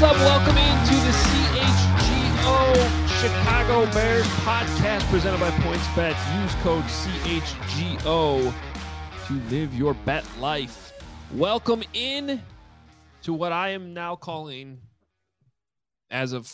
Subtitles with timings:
[0.00, 0.16] What's up?
[0.18, 1.10] Welcome into the
[1.58, 2.56] CHGO
[3.20, 6.14] Chicago Bears podcast presented by PointsBet.
[6.40, 8.54] Use code CHGO
[9.26, 10.92] to live your bet life.
[11.34, 12.40] Welcome in
[13.22, 14.78] to what I am now calling,
[16.12, 16.48] as of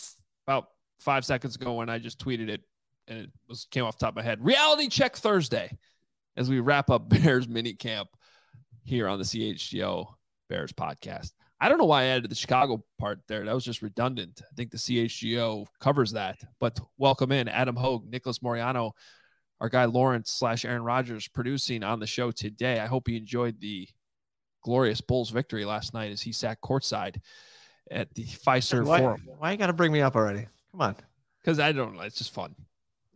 [0.47, 2.63] about five seconds ago when I just tweeted it
[3.09, 4.43] and it was came off top of my head.
[4.43, 5.71] Reality check Thursday
[6.35, 8.09] as we wrap up Bears mini camp
[8.85, 10.07] here on the CHGO
[10.49, 11.33] Bears podcast.
[11.61, 13.45] I don't know why I added the Chicago part there.
[13.45, 14.43] That was just redundant.
[14.43, 16.39] I think the CHGO covers that.
[16.61, 18.93] But welcome in Adam Hoge, Nicholas Moreano,
[19.61, 22.81] our guy Lawrence slash Aaron Rodgers producing on the show today.
[22.81, 23.89] I hope you enjoyed the
[24.63, 27.17] glorious Bulls victory last night as he sat courtside
[27.91, 29.23] at the Fiserv Why, Forum.
[29.39, 30.47] why you got to bring me up already?
[30.73, 30.97] Come on.
[31.41, 32.55] Because I don't know, it's just fun.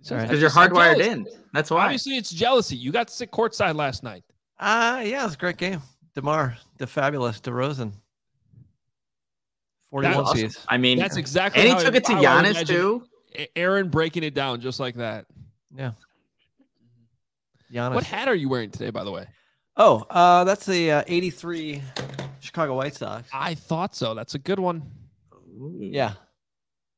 [0.01, 0.29] It's All right.
[0.29, 1.27] just- Because you're it's just- I'm hardwired in.
[1.53, 1.85] That's why.
[1.85, 2.77] Obviously, it's jealousy.
[2.77, 4.25] You got to sit courtside last night.
[4.61, 5.81] Uh yeah, it was a great game.
[6.15, 7.93] Demar, the fabulous DeRozan.
[9.91, 10.51] 41 Awesome.
[10.69, 11.61] I mean, That's exactly.
[11.63, 13.05] and he how took I- it to how Giannis too.
[13.57, 15.27] Aaron breaking it down just like that.
[15.75, 15.93] Yeah.
[17.73, 17.95] Giannis.
[17.95, 19.27] What hat are you wearing today, by the way?
[19.77, 21.83] Oh, uh, that's the uh, 83
[22.41, 23.29] Chicago White Sox.
[23.33, 24.15] I thought so.
[24.15, 24.83] That's a good one.
[25.79, 26.15] Yeah.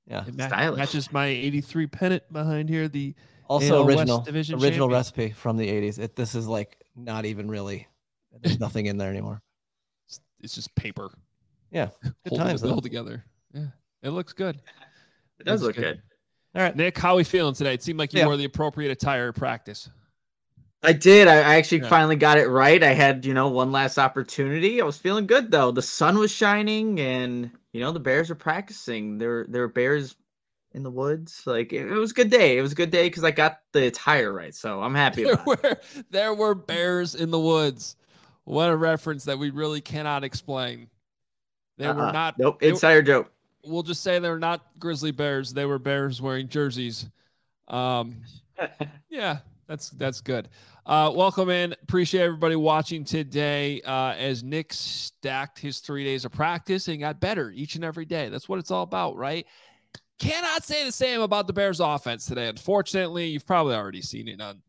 [0.06, 0.24] Yeah.
[0.26, 0.78] It ma- Stylish.
[0.78, 2.88] matches my 83 pennant behind here.
[2.88, 3.14] The
[3.48, 4.90] Also AL West original Division original champion.
[4.98, 5.98] recipe from the 80s.
[5.98, 7.86] It, this is like not even really
[8.40, 9.42] there's nothing in there anymore.
[10.06, 11.10] it's, it's just paper
[11.70, 11.88] Yeah.
[12.02, 12.80] Good holding times the bill though.
[12.82, 13.24] together.
[13.54, 13.66] Yeah,
[14.02, 14.56] it looks good.
[15.38, 15.94] It does Looks look good.
[15.96, 16.02] good.
[16.60, 16.76] All right.
[16.76, 17.74] Nick, how are we feeling today?
[17.74, 18.26] It seemed like you Yeah.
[18.26, 19.88] wore the appropriate attire at practice.
[20.82, 21.28] I did.
[21.28, 21.88] I I actually Yeah.
[21.88, 22.82] finally got it right.
[22.82, 24.80] I had, you know, one last opportunity.
[24.80, 25.70] I was feeling good though.
[25.70, 29.18] The sun was shining, and you know, the Bears were practicing.
[29.18, 30.16] There, there were bears
[30.72, 31.42] in the woods.
[31.46, 32.58] Like it, it was a good day.
[32.58, 34.54] It was a good day because I got the attire right.
[34.54, 35.78] So I'm happy There about it.
[35.96, 37.96] were there were bears in the woods.
[38.44, 40.88] What a reference that we really cannot explain.
[41.80, 42.12] They were Uh-uh.
[42.12, 42.38] not.
[42.38, 42.60] Nope.
[42.62, 43.32] were- Insider joke.
[43.64, 45.52] we'll just say they're not grizzly bears.
[45.52, 47.08] They were bears wearing jerseys.
[47.68, 48.22] Um,
[49.10, 50.48] yeah, that's that's good.
[50.86, 51.72] Uh, welcome in.
[51.82, 53.80] Appreciate everybody watching today.
[53.82, 58.04] Uh, as Nick stacked his three days of practice and got better each and every
[58.04, 58.28] day.
[58.28, 59.46] That's what it's all about, right?
[60.18, 62.48] Cannot say the same about the Bears offense today.
[62.48, 64.60] Unfortunately, you've probably already seen it on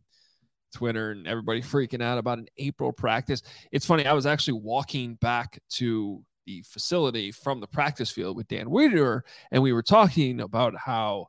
[0.73, 3.41] Twitter and everybody freaking out about an April practice.
[3.71, 4.05] It's funny.
[4.05, 9.21] I was actually walking back to the facility from the practice field with Dan Wiederer,
[9.51, 11.27] and we were talking about how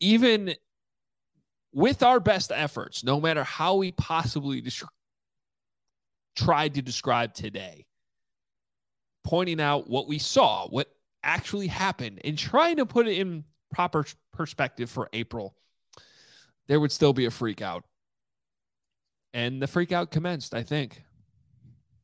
[0.00, 0.54] even
[1.72, 4.64] with our best efforts, no matter how we possibly
[6.34, 7.86] tried to describe today,
[9.24, 10.88] pointing out what we saw, what
[11.22, 15.54] actually happened, and trying to put it in proper perspective for April,
[16.68, 17.84] there would still be a freak out.
[19.34, 21.02] And the freak out commenced, I think.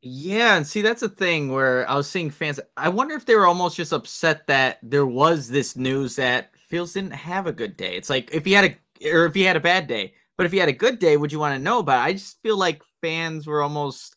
[0.01, 2.61] Yeah, and see that's a thing where I was seeing fans.
[2.77, 6.93] I wonder if they were almost just upset that there was this news that Fields
[6.93, 7.97] didn't have a good day.
[7.97, 10.15] It's like if he had a or if he had a bad day.
[10.37, 12.11] But if he had a good day, would you want to know about it?
[12.11, 14.15] I just feel like fans were almost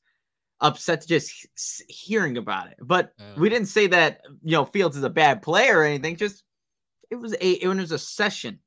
[0.61, 1.47] upset to just
[1.89, 2.77] hearing about it.
[2.81, 3.33] But Yeah.
[3.37, 6.15] we didn't say that you know Fields is a bad player or anything.
[6.15, 6.43] Just
[7.09, 8.59] it was a it was a session,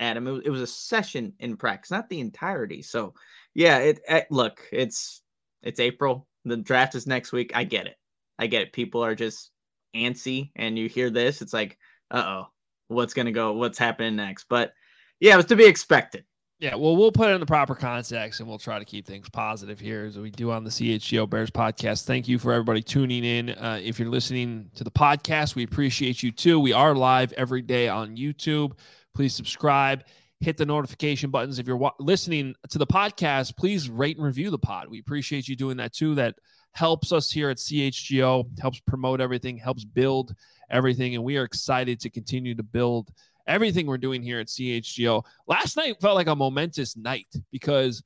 [0.00, 0.26] Adam.
[0.26, 2.82] It was, it was a session in practice, not the entirety.
[2.82, 3.14] So
[3.54, 5.22] yeah, it, it look it's
[5.62, 6.28] it's April.
[6.44, 7.52] The draft is next week.
[7.54, 7.96] I get it.
[8.38, 8.72] I get it.
[8.72, 9.50] People are just
[9.94, 11.78] antsy, and you hear this, it's like,
[12.10, 12.46] uh oh,
[12.88, 13.52] what's gonna go?
[13.52, 14.46] What's happening next?
[14.48, 14.72] But
[15.20, 16.24] yeah, it was to be expected.
[16.62, 19.28] Yeah, well, we'll put it in the proper context and we'll try to keep things
[19.28, 22.04] positive here as we do on the CHGO Bears podcast.
[22.04, 23.50] Thank you for everybody tuning in.
[23.50, 26.60] Uh, if you're listening to the podcast, we appreciate you too.
[26.60, 28.78] We are live every day on YouTube.
[29.12, 30.04] Please subscribe,
[30.42, 31.58] hit the notification buttons.
[31.58, 34.88] If you're wa- listening to the podcast, please rate and review the pod.
[34.88, 36.16] We appreciate you doing that too.
[36.16, 36.34] That
[36.72, 40.34] helps us here at CHGO, helps promote everything, helps build
[40.68, 41.14] everything.
[41.14, 43.10] And we are excited to continue to build
[43.46, 45.24] everything we're doing here at CHGO.
[45.46, 48.02] Last night felt like a momentous night because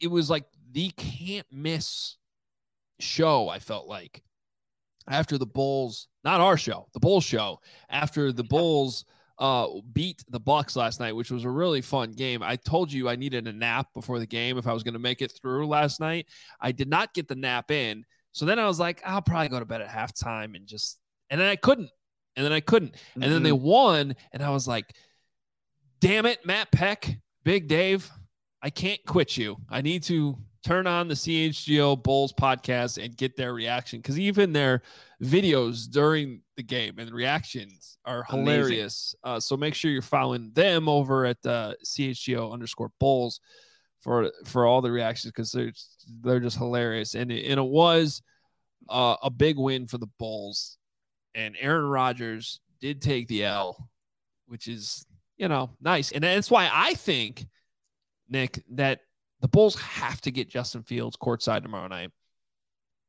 [0.00, 2.16] it was like the can't miss
[2.98, 3.48] show.
[3.48, 4.22] I felt like
[5.08, 9.04] after the Bulls, not our show, the Bulls show, after the Bulls
[9.38, 12.42] uh, beat the Bucks last night, which was a really fun game.
[12.42, 15.00] I told you I needed a nap before the game if I was going to
[15.00, 16.26] make it through last night.
[16.60, 18.04] I did not get the nap in.
[18.32, 20.98] So then I was like, I'll probably go to bed at halftime and just,
[21.30, 21.90] and then I couldn't
[22.38, 22.94] and then I couldn't.
[23.14, 23.32] And mm-hmm.
[23.32, 23.64] then they mm-hmm.
[23.64, 24.94] won, and I was like,
[26.00, 28.08] damn it, Matt Peck, Big Dave,
[28.62, 29.56] I can't quit you.
[29.68, 34.52] I need to turn on the CHGO Bulls podcast and get their reaction because even
[34.52, 34.82] their
[35.22, 39.14] videos during the game and reactions are hilarious.
[39.24, 43.40] Uh, so make sure you're following them over at uh, CHGO underscore Bulls
[44.00, 45.72] for for all the reactions because they're
[46.22, 48.22] they're just hilarious and it, and it was
[48.88, 50.78] uh, a big win for the Bulls
[51.34, 53.88] and Aaron Rodgers did take the L,
[54.46, 55.06] which is,
[55.36, 56.12] you know, nice.
[56.12, 57.46] And that's why I think,
[58.28, 59.00] Nick, that
[59.40, 62.10] the Bulls have to get Justin Fields courtside tomorrow night.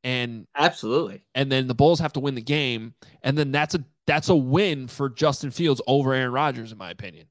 [0.02, 1.22] And absolutely.
[1.34, 2.94] And then the Bulls have to win the game.
[3.22, 6.90] And then that's a that's a win for Justin Fields over Aaron Rodgers, in my
[6.90, 7.26] opinion.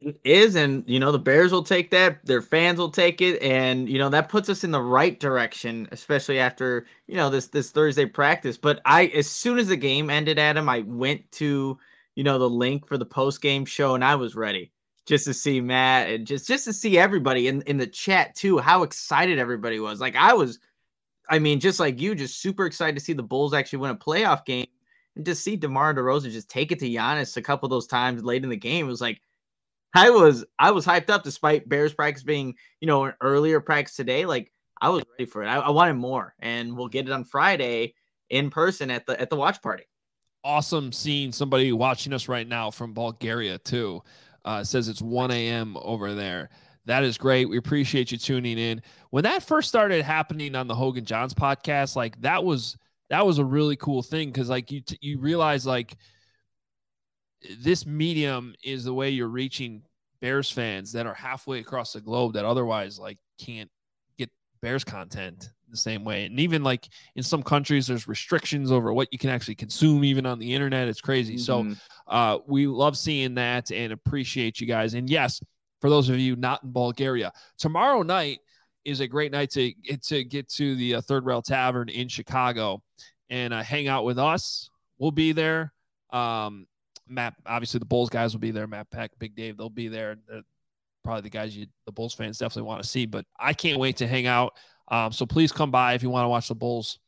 [0.00, 3.40] It is, and you know, the Bears will take that, their fans will take it,
[3.40, 7.46] and you know, that puts us in the right direction, especially after, you know, this
[7.46, 8.58] this Thursday practice.
[8.58, 11.78] But I as soon as the game ended, Adam, I went to,
[12.16, 14.73] you know, the link for the post game show and I was ready
[15.06, 18.58] just to see Matt and just just to see everybody in, in the chat too,
[18.58, 20.00] how excited everybody was.
[20.00, 20.58] Like I was,
[21.28, 23.96] I mean, just like you, just super excited to see the Bulls actually win a
[23.96, 24.66] playoff game
[25.16, 28.24] and just see DeMar DeRozan just take it to Giannis a couple of those times
[28.24, 28.86] late in the game.
[28.86, 29.20] It was like
[29.94, 33.96] I was I was hyped up despite Bears practice being you know an earlier practice
[33.96, 34.26] today.
[34.26, 35.46] Like I was ready for it.
[35.46, 37.94] I, I wanted more, and we'll get it on Friday
[38.30, 39.84] in person at the at the watch party.
[40.42, 44.02] Awesome seeing somebody watching us right now from Bulgaria too.
[44.44, 45.76] Uh, says it's 1 a.m.
[45.80, 46.50] over there.
[46.86, 47.48] That is great.
[47.48, 48.82] We appreciate you tuning in.
[49.10, 52.76] When that first started happening on the Hoge and Jahns podcast, like that was
[53.10, 55.96] that was a really cool thing because like you t- you realize like
[57.58, 59.82] this medium is the way you're reaching
[60.20, 63.70] Bears fans that are halfway across the globe that otherwise like can't
[64.18, 64.30] get
[64.62, 66.24] Bears content the same way.
[66.24, 70.24] And even like in some countries, there's restrictions over what you can actually consume, even
[70.24, 70.88] on the internet.
[70.88, 71.34] It's crazy.
[71.34, 71.72] Mm-hmm.
[71.72, 71.76] So
[72.08, 74.94] uh, we love seeing that and appreciate you guys.
[74.94, 75.40] And yes,
[75.80, 78.38] for those of you not in Bulgaria, tomorrow night
[78.84, 79.72] is a great night to
[80.02, 82.82] to get to the uh, Third Rail Tavern in Chicago
[83.30, 84.70] and uh, hang out with us.
[84.98, 85.72] We'll be there.
[86.10, 86.66] Um,
[87.08, 88.66] Matt, obviously the Bulls guys will be there.
[88.66, 90.16] Matt Peck, Big Dave, they'll be there.
[90.28, 90.42] They're
[91.02, 93.06] probably the guys you, the Bulls fans definitely want to see.
[93.06, 94.54] But I can't wait to hang out.
[94.88, 96.98] Um, so please come by if you want to watch the Bulls.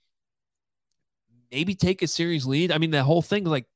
[1.53, 2.73] Maybe take a series lead.
[2.73, 3.67] I mean, the whole thing like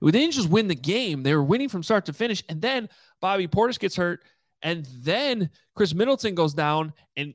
[0.00, 2.42] they didn't just win the game; they were winning from start to finish.
[2.48, 2.88] And then
[3.20, 4.20] Bobby Portis gets hurt,
[4.62, 7.34] and then Khris Middleton goes down, and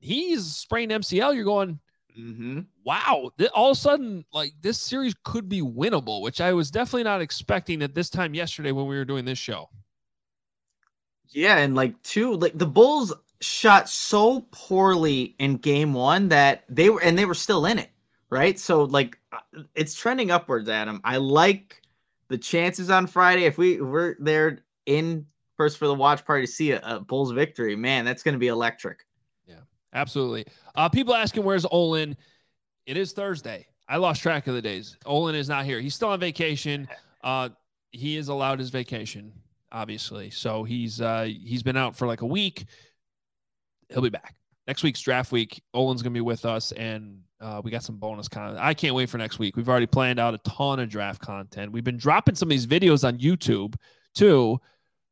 [0.00, 1.34] he's sprained MCL.
[1.34, 1.80] You're going,
[2.18, 2.60] Mm-hmm.
[2.84, 3.30] Wow.
[3.54, 7.20] All of a sudden, like this series could be winnable, which I was definitely not
[7.20, 9.68] expecting at this time yesterday when we were doing this show.
[11.30, 16.90] Yeah, and like two, like the Bulls shot so poorly in game one that they
[16.90, 17.90] were and they were still in it,
[18.30, 18.58] right?
[18.58, 21.00] So like uh, it's trending upwards, Adam.
[21.04, 21.82] I like
[22.28, 23.44] the chances on Friday.
[23.44, 25.26] If we were there in
[25.56, 28.48] first for the watch party to see a, a Bulls victory, man, that's gonna be
[28.48, 29.06] electric.
[29.46, 29.60] Yeah,
[29.92, 30.46] absolutely.
[30.74, 32.16] Uh, people asking where's Olin?
[32.86, 33.66] It is Thursday.
[33.88, 34.96] I lost track of the days.
[35.06, 35.80] Olin is not here.
[35.80, 36.88] He's still on vacation.
[37.22, 37.50] Uh,
[37.92, 39.32] he is allowed his vacation,
[39.72, 40.30] obviously.
[40.30, 42.66] So he's uh, he's been out for like a week.
[43.88, 44.34] He'll be back
[44.66, 45.62] next week's draft week.
[45.74, 48.58] Olin's gonna be with us, and uh, we got some bonus content.
[48.60, 49.56] I can't wait for next week.
[49.56, 51.72] We've already planned out a ton of draft content.
[51.72, 53.74] We've been dropping some of these videos on YouTube
[54.14, 54.60] too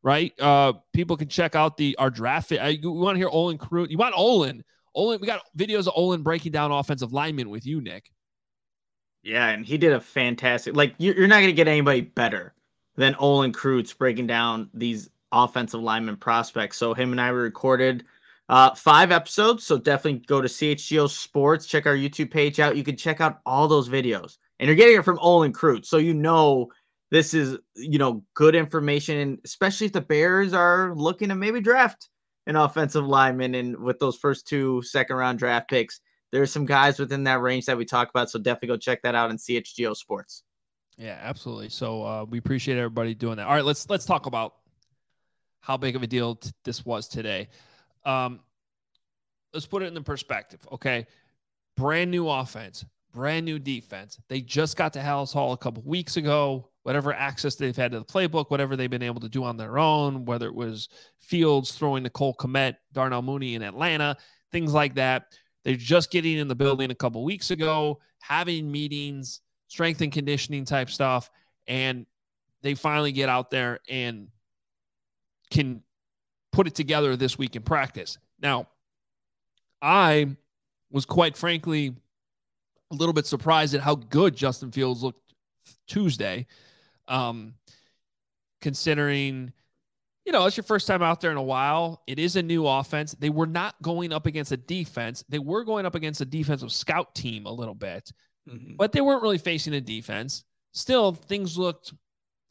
[0.03, 0.39] right?
[0.39, 2.53] Uh, people can check out the our draft.
[2.53, 3.89] I, you want to hear Olin Kreutz?
[3.89, 4.63] You want Olin
[4.95, 8.11] Olin, we got videos of Olin breaking down offensive linemen with you, Nick.
[9.23, 10.77] Yeah, and he did a fantastic.
[10.77, 12.55] Like you're not going to get anybody better
[12.97, 16.77] than Olin Kreutz breaking down these offensive lineman prospects.
[16.77, 18.05] So him and I recorded
[18.49, 19.65] uh, five episodes.
[19.65, 22.77] So definitely go to CHGO Sports, check our YouTube page out.
[22.77, 25.99] You can check out all those videos, and you're getting it from Olin Kreutz, so
[25.99, 26.69] you know
[27.11, 32.09] this is you know good information, especially if the Bears are looking to maybe draft
[32.47, 36.01] an offensive lineman and with those first two second round draft picks.
[36.33, 39.15] There's some guys within that range that we talk about, so definitely go check that
[39.15, 40.43] out in CHGO Sports.
[40.99, 41.69] Yeah, absolutely.
[41.69, 43.47] So uh, we appreciate everybody doing that.
[43.47, 44.55] All right, let's let's talk about
[45.61, 47.49] how big of a deal t- this was today.
[48.05, 48.41] Um,
[49.53, 50.67] let's put it in the perspective.
[50.73, 51.07] Okay,
[51.77, 54.19] brand new offense, brand new defense.
[54.29, 56.71] They just got to Halas Hall a couple weeks ago.
[56.83, 59.79] Whatever access they've had to the playbook, whatever they've been able to do on their
[59.79, 64.19] own, whether it was Fields throwing Nicole Kmet, Darnell Mooney in Atlanta,
[64.53, 65.33] things like that.
[65.65, 70.67] They're just getting in the building a couple weeks ago, having meetings, strength and conditioning
[70.67, 71.31] type stuff,
[71.67, 72.05] and
[72.63, 74.29] they finally get out there and
[75.51, 75.83] can
[76.55, 78.17] put it together this week in practice.
[78.41, 78.69] Now,
[79.83, 80.37] I
[80.91, 81.97] was quite frankly
[82.93, 85.35] a little bit surprised at how good Justin Fields looked
[85.89, 86.47] Tuesday,
[87.09, 87.55] um,
[88.61, 89.53] considering,
[90.25, 92.03] you know, it's your first time out there in a while.
[92.07, 93.17] It is a new offense.
[93.19, 95.25] They were not going up against a defense.
[95.29, 98.13] They were going up against a defensive scout team a little bit,
[98.49, 98.77] mm-hmm.
[98.77, 100.45] but they weren't really facing a defense.
[100.73, 101.93] Still, things looked,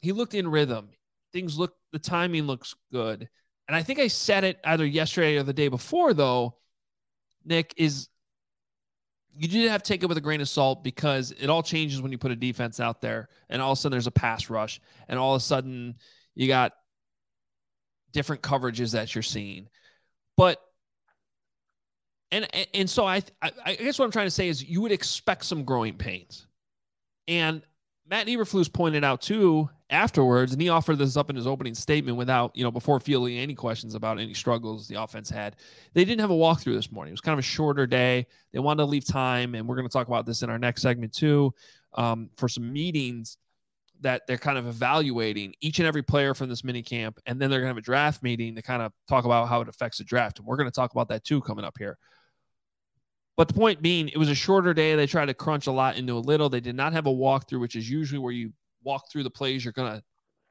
[0.02, 0.90] he looked in rhythm.
[1.32, 3.30] Things looked, the timing looks good.
[3.68, 6.56] And I think I said it either yesterday or the day before, though,
[7.44, 8.08] Nick, is
[9.36, 12.00] you did have to take it with a grain of salt because it all changes
[12.00, 14.48] when you put a defense out there and all of a sudden there's a pass
[14.48, 15.96] rush and all of a sudden
[16.34, 16.72] you got
[18.12, 19.68] different coverages that you're seeing.
[20.36, 20.60] But
[22.30, 25.44] and and so I I guess what I'm trying to say is you would expect
[25.44, 26.46] some growing pains.
[27.28, 27.62] And
[28.08, 32.16] Matt Eberflus pointed out too afterwards, and he offered this up in his opening statement
[32.16, 35.56] without, you know, before fielding any questions about any struggles the offense had.
[35.92, 37.12] They didn't have a walkthrough this morning.
[37.12, 38.26] It was kind of a shorter day.
[38.52, 40.82] They wanted to leave time, and we're going to talk about this in our next
[40.82, 41.52] segment too,
[41.94, 43.36] um, for some meetings
[44.00, 47.50] that they're kind of evaluating each and every player from this mini camp, and then
[47.50, 49.98] they're going to have a draft meeting to kind of talk about how it affects
[49.98, 50.38] the draft.
[50.38, 51.96] And we're going to talk about that too coming up here.
[53.36, 54.94] But the point being, it was a shorter day.
[54.94, 56.48] They tried to crunch a lot into a little.
[56.48, 58.52] They did not have a walkthrough, which is usually where you
[58.84, 60.02] walk through the plays you're going to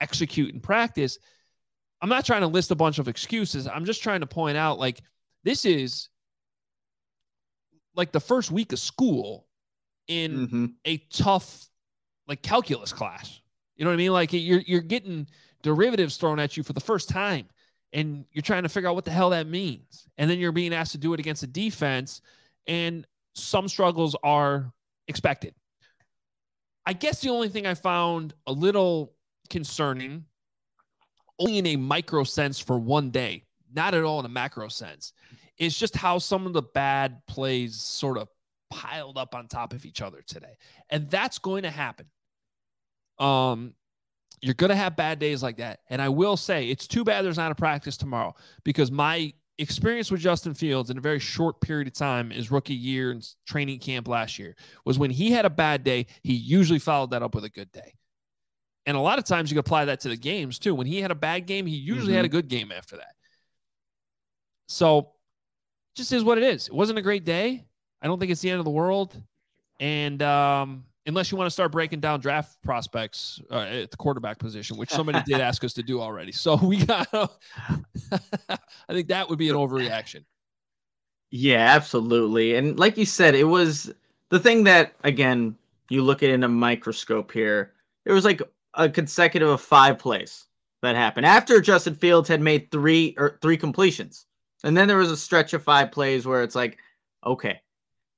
[0.02, 1.18] execute in practice.
[2.02, 3.68] I'm not trying to list a bunch of excuses.
[3.68, 5.02] I'm just trying to point out like
[5.44, 6.10] this is
[7.96, 9.48] like the first week of school
[10.08, 10.66] in mm-hmm.
[10.86, 11.68] a tough
[12.28, 13.42] like calculus class.
[13.76, 14.12] You know what I mean?
[14.12, 15.28] Like you're you're getting
[15.62, 17.48] derivatives thrown at you for the first time
[17.94, 20.08] and you're trying to figure out what the hell that means.
[20.18, 22.22] And then you're being asked to do it against a defense
[22.68, 24.72] and some struggles are
[25.08, 25.54] expected.
[26.86, 29.14] I guess the only thing I found a little
[29.50, 30.26] concerning,
[31.40, 35.14] only in a micro sense for one day, not at all in a macro sense,
[35.58, 38.28] is just how some of the bad plays sort of
[38.70, 40.58] piled up on top of each other today.
[40.90, 42.08] And that's going to happen.
[43.20, 43.76] Um,
[44.42, 45.80] you're going to have bad days like that.
[45.90, 50.10] And I will say it's too bad there's not a practice tomorrow because my experience
[50.10, 53.80] with Justin Fields in a very short period of time, his rookie year and training
[53.80, 54.56] camp last year,
[54.86, 57.72] was when he had a bad day, he usually followed that up with a good
[57.72, 57.94] day.
[58.86, 60.76] And a lot of times you can apply that to the games too.
[60.76, 62.18] When he had a bad game, he usually mm-hmm.
[62.18, 63.14] had a good game after that.
[64.68, 65.12] So
[65.96, 66.68] just is what it is.
[66.68, 67.64] It wasn't a great day.
[68.02, 69.16] I don't think it's the end of the world.
[69.80, 74.40] And um, unless you want to start breaking down draft prospects uh, at the quarterback
[74.40, 76.32] position, which somebody did ask us to do already.
[76.32, 80.24] So we got, I think that would be an overreaction.
[81.32, 82.56] Yeah, absolutely.
[82.56, 83.92] And like you said, it was
[84.30, 85.56] the thing that, again,
[85.90, 87.74] you look at in a microscope here,
[88.06, 88.42] it was like
[88.76, 90.46] a consecutive of five plays
[90.82, 94.26] that happened after Justin Fields had made three or three completions.
[94.64, 96.78] And then there was a stretch of five plays where it's like,
[97.26, 97.62] okay,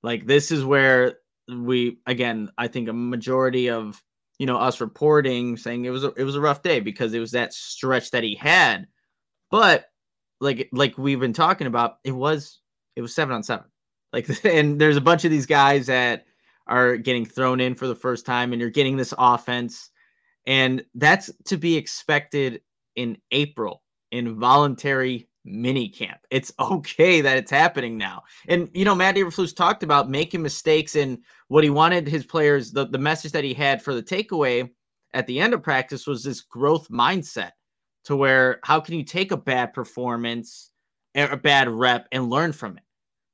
[0.03, 4.01] like this is where we again, I think a majority of
[4.39, 7.19] you know us reporting saying it was a, it was a rough day because it
[7.19, 8.87] was that stretch that he had,
[9.51, 9.85] but
[10.39, 12.59] like like we've been talking about, it was
[12.95, 13.65] it was seven on seven.
[14.13, 16.25] Like and there's a bunch of these guys that
[16.67, 19.89] are getting thrown in for the first time, and you're getting this offense,
[20.45, 22.61] and that's to be expected
[22.95, 26.19] in April in voluntary mini camp.
[26.31, 28.23] It's okay that it's happening now.
[28.47, 32.71] And you know, Matt Eberflus talked about making mistakes and what he wanted his players.
[32.71, 34.69] The the message that he had for the takeaway
[35.13, 37.51] at the end of practice was this growth mindset
[38.03, 40.71] to where how can you take a bad performance,
[41.15, 42.83] a bad rep, and learn from it.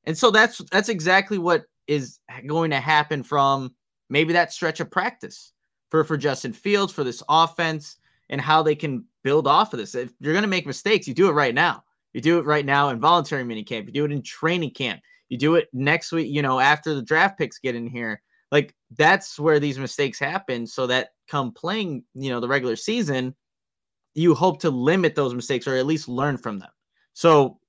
[0.06, 3.74] And so that's that's exactly what is going to happen from
[4.10, 5.53] maybe that stretch of practice
[5.89, 7.98] for for Justin Fields for this offense
[8.30, 9.94] and how they can build off of this.
[9.94, 11.84] If you're going to make mistakes, you do it right now.
[12.13, 13.86] You do it right now in voluntary minicamp.
[13.86, 15.01] You do it in training camp.
[15.30, 18.22] You do it next week, you know, after the draft picks get in here.
[18.51, 20.68] like that's where these mistakes happen.
[20.68, 23.34] So that come playing, you know, the regular season,
[24.13, 26.70] you hope to limit those mistakes or at least learn from them.
[27.13, 27.60] So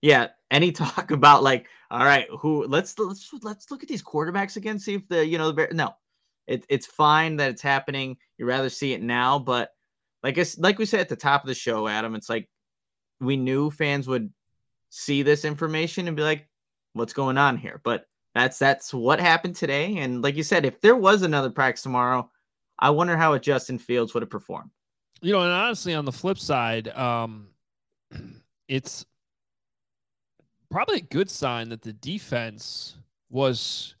[0.00, 4.56] yeah, any talk about like, all right, who let's let's let's look at these quarterbacks
[4.56, 5.94] again, see if the you know the no,
[6.46, 8.16] it, it's fine that it's happening.
[8.36, 9.70] You rather see it now, but
[10.22, 12.48] like like we said at the top of the show, Adam, it's like
[13.20, 14.30] we knew fans would
[14.90, 16.48] see this information and be like,
[16.92, 17.80] what's going on here?
[17.84, 19.98] But that's that's what happened today.
[19.98, 22.30] And like you said, if there was another practice tomorrow,
[22.78, 24.70] I wonder how a Justin Fields would have performed.
[25.20, 27.48] You know, and honestly, on the flip side, um,
[28.68, 29.04] it's
[30.70, 32.96] probably a good sign that the defense
[33.30, 33.96] was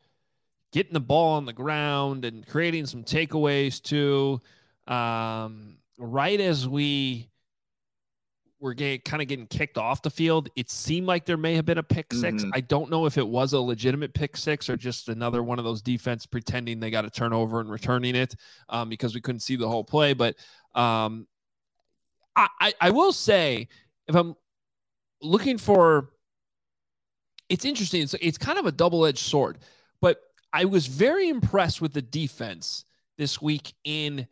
[0.72, 4.40] getting the ball on the ground and creating some takeaways too.
[4.86, 7.28] Um, right as we
[8.60, 11.64] were getting, kind of getting kicked off the field, it seemed like there may have
[11.64, 12.50] been a pick 6 mm-hmm.
[12.52, 15.64] I don't know if it was a legitimate pick six or just another one of
[15.64, 18.34] those defense pretending they got a turnover and returning it
[18.68, 20.12] um, because we couldn't see the whole play.
[20.12, 20.36] But
[20.74, 21.26] um,
[22.34, 23.68] I, I, I will say,
[24.06, 24.34] if I'm
[25.22, 26.10] looking for,
[27.48, 28.02] it's interesting.
[28.02, 29.58] It's, it's kind of a double edged sword,
[30.00, 30.20] but
[30.52, 32.84] I was very impressed with the defense
[33.16, 34.26] this week in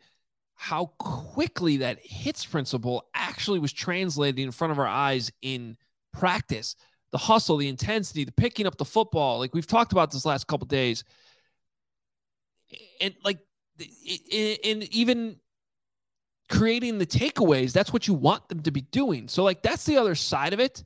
[0.57, 5.77] how quickly that hits principle actually was translated in front of our eyes in
[6.11, 6.75] practice.
[7.11, 10.47] The hustle, the intensity, the picking up the football, like we've talked about this last
[10.47, 11.03] couple days,
[12.99, 13.39] and like,
[13.79, 15.37] and even
[16.49, 17.71] creating the takeaways.
[17.71, 19.27] That's what you want them to be doing.
[19.27, 20.83] So like that's the other side of it.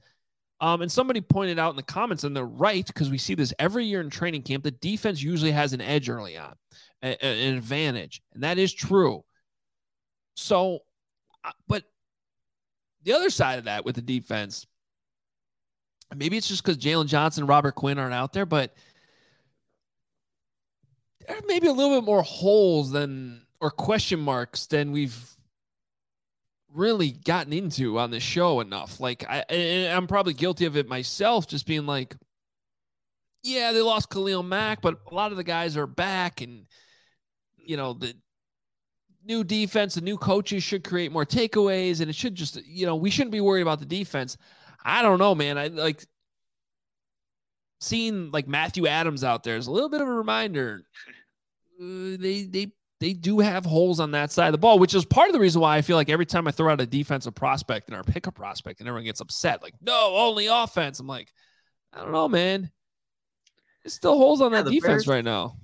[0.59, 3.51] Um, and somebody pointed out in the comments, and they're right because we see this
[3.57, 4.63] every year in training camp.
[4.63, 6.53] The defense usually has an edge early on,
[7.01, 9.23] a, a, an advantage, and that is true.
[10.41, 10.79] So,
[11.43, 11.83] uh, but
[13.03, 14.65] the other side of that with the defense,
[16.15, 18.73] maybe it's just because Jaylon Johnson, and Robert Quinn aren't out there, but
[21.27, 25.37] there may be a little bit more holes than or question marks than we've
[26.73, 28.99] really gotten into on the show enough.
[28.99, 29.45] Like I,
[29.93, 32.15] I'm probably guilty of it myself, just being like,
[33.43, 36.65] yeah, they lost Khalil Mack, but a lot of the guys are back, and
[37.57, 38.15] you know the
[39.25, 42.95] new defense, the new coaches should create more takeaways, and it should just, you know,
[42.95, 44.37] we shouldn't be worried about the defense.
[44.83, 45.57] I don't know, man.
[45.57, 46.05] I like
[47.79, 50.83] seeing like Matthew Adams out there is a little bit of a reminder.
[51.79, 55.05] Uh, they they they do have holes on that side of the ball, which is
[55.05, 57.33] part of the reason why I feel like every time I throw out a defensive
[57.33, 60.99] prospect and our pickup prospect and everyone gets upset, like, no, only offense.
[60.99, 61.33] I'm like,
[61.91, 62.69] I don't know, man.
[63.83, 65.57] There's still holes on yeah, that defense Bears, right now.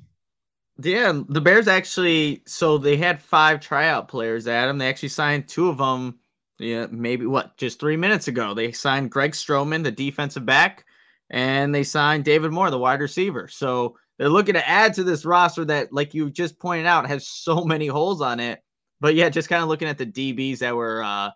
[0.80, 4.78] Yeah, the Bears actually, so they had five tryout players, Adam.
[4.78, 6.20] They actually signed two of them,
[6.60, 8.54] yeah, maybe what, just three minutes ago.
[8.54, 10.86] They signed Greg Stroman, the defensive back,
[11.32, 13.48] and they signed David Moore, the wide receiver.
[13.48, 17.28] So they're looking to add to this roster that, like you just pointed out, has
[17.28, 18.62] so many holes on it.
[19.00, 21.32] But yeah, just kind of looking at the DBs that were uh,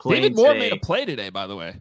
[0.00, 0.22] playing.
[0.22, 0.58] David Moore today.
[0.58, 1.80] made a play today, by the way.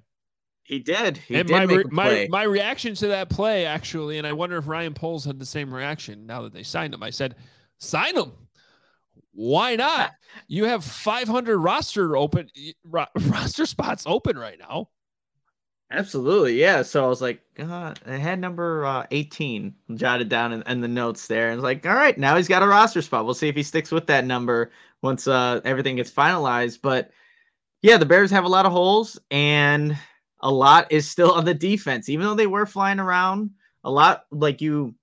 [0.72, 1.18] He did.
[1.18, 4.56] He and did my, make my my reaction to that play actually, and I wonder
[4.56, 7.04] if Ryan Poles had the same reaction now that they signed him.
[7.04, 7.36] I said,
[7.80, 8.32] "Sign him.
[9.34, 10.12] Why not?
[10.48, 12.50] You have 500 roster open
[12.86, 14.88] roster spots open right now.
[15.92, 16.84] Absolutely, yeah.
[16.84, 20.88] So I was like, God, I had number uh, 18 jotted down in, in, the
[20.88, 23.26] notes there, and it's like, all right, now he's got a roster spot.
[23.26, 26.80] We'll see if he sticks with that number once uh, everything gets finalized.
[26.82, 27.12] But
[27.82, 29.98] yeah, the Bears have a lot of holes, and
[30.41, 33.51] a lot is still on the defense, even though they were flying around
[33.84, 34.25] a lot.
[34.32, 34.95] Like you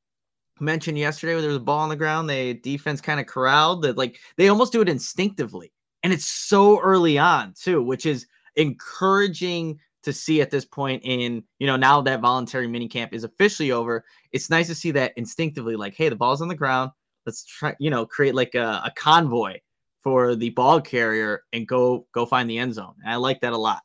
[0.60, 3.82] mentioned yesterday, where there was a ball on the ground, they defense kind of corralled
[3.82, 3.96] that.
[3.96, 5.72] Like they almost do it instinctively,
[6.02, 11.42] and it's so early on too, which is encouraging to see at this point in
[11.58, 15.76] you know now that voluntary minicamp is officially over it's nice to see that instinctively
[15.76, 16.90] like hey the ball's on the ground
[17.26, 19.58] let's try you know create like a, a convoy
[20.02, 23.52] for the ball carrier and go go find the end zone and i like that
[23.52, 23.82] a lot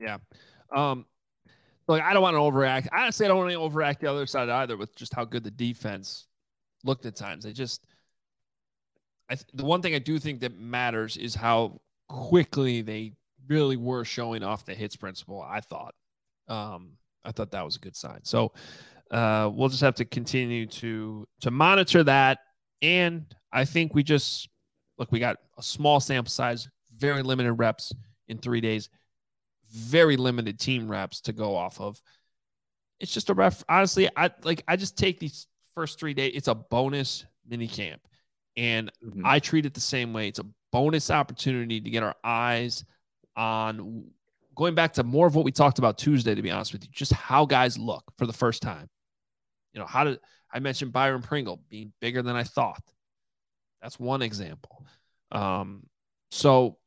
[0.00, 0.18] yeah
[0.74, 1.04] um
[1.88, 4.48] like i don't want to overact honestly i don't want to overact the other side
[4.48, 6.26] either with just how good the defense
[6.84, 7.86] looked at times they just
[9.30, 13.14] I th- the one thing i do think that matters is how quickly they
[13.48, 15.42] really were showing off the hits principle.
[15.42, 15.94] I thought,
[16.48, 16.92] um,
[17.24, 18.20] I thought that was a good sign.
[18.22, 18.52] So
[19.10, 22.38] uh, we'll just have to continue to to monitor that.
[22.82, 24.48] And I think we just
[24.98, 25.10] look.
[25.12, 27.92] We got a small sample size, very limited reps
[28.28, 28.90] in three days,
[29.74, 32.00] very limited team reps to go off of.
[33.00, 33.64] It's just a ref.
[33.68, 34.62] Honestly, I like.
[34.68, 36.32] I just take these first three days.
[36.34, 38.00] It's a bonus mini camp,
[38.56, 39.22] and mm-hmm.
[39.24, 40.28] I treat it the same way.
[40.28, 42.84] It's a bonus opportunity to get our eyes
[43.36, 44.04] on
[44.54, 46.90] going back to more of what we talked about Tuesday, to be honest with you,
[46.92, 48.88] just how guys look for the first time.
[49.72, 50.20] You know, how did
[50.54, 52.82] I mentioned Byron Pringle being bigger than I thought.
[53.82, 54.86] That's one example.
[55.32, 55.82] Um,
[56.30, 56.78] so,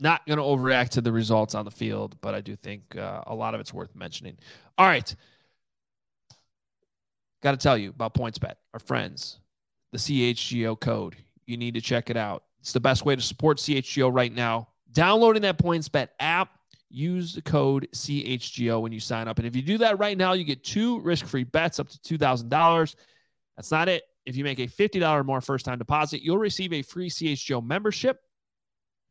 [0.00, 3.22] not going to overreact to the results on the field, but I do think uh,
[3.26, 4.36] a lot of it's worth mentioning.
[4.78, 5.14] All right.
[7.42, 9.40] Got to tell you about PointsBet, our friends,
[9.92, 11.16] the CHGO code.
[11.46, 12.44] You need to check it out.
[12.60, 14.68] It's the best way to support CHGO right now.
[14.92, 16.50] Downloading that PointsBet app,
[16.90, 19.38] use the code CHGO when you sign up.
[19.38, 22.18] And if you do that right now, you get two risk free bets up to
[22.18, 22.94] $2,000.
[23.56, 24.02] That's not it.
[24.26, 27.64] If you make a $50 or more first time deposit, you'll receive a free CHGO
[27.64, 28.22] membership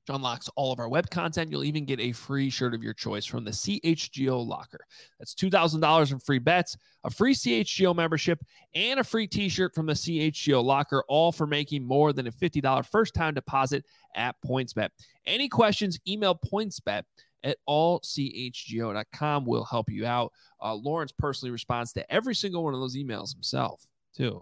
[0.09, 1.51] unlocks all of our web content.
[1.51, 4.79] You'll even get a free shirt of your choice from the CHGO locker.
[5.17, 8.39] That's $2,000 in free bets, a free CHGO membership,
[8.75, 12.31] and a free t shirt from the CHGO locker, all for making more than a
[12.31, 14.89] $50 first time deposit at PointsBet.
[15.25, 17.03] Any questions, email PointsBet
[17.43, 19.45] at allchgo.com.
[19.45, 20.31] We'll help you out.
[20.61, 24.41] Uh, Lawrence personally responds to every single one of those emails himself, too.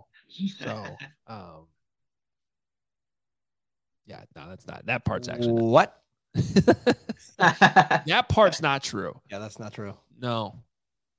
[0.59, 0.85] So,
[1.27, 1.67] um,
[4.07, 4.85] yeah, no, that's not.
[4.85, 6.01] That part's actually what?
[7.37, 9.19] that part's not true.
[9.29, 9.93] Yeah, that's not true.
[10.19, 10.55] No,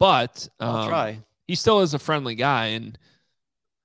[0.00, 1.20] but um, I'll try.
[1.46, 2.98] He still is a friendly guy, and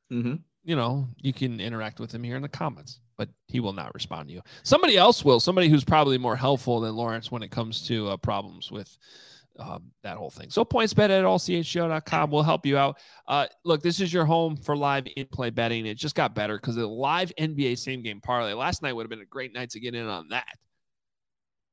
[0.09, 2.99] hmm you know you can interact with him here in the comments.
[3.15, 4.41] But he will not respond to you.
[4.63, 5.39] Somebody else will.
[5.39, 8.97] Somebody who's probably more helpful than Lawrence when it comes to uh, problems with
[9.59, 10.49] um, that whole thing.
[10.49, 12.97] So PointsBet at allchgo.com will help you out.
[13.27, 15.85] Uh, look, this is your home for live in-play betting.
[15.85, 19.09] It just got better because the live NBA same game parlay last night would have
[19.09, 20.45] been a great night to get in on that.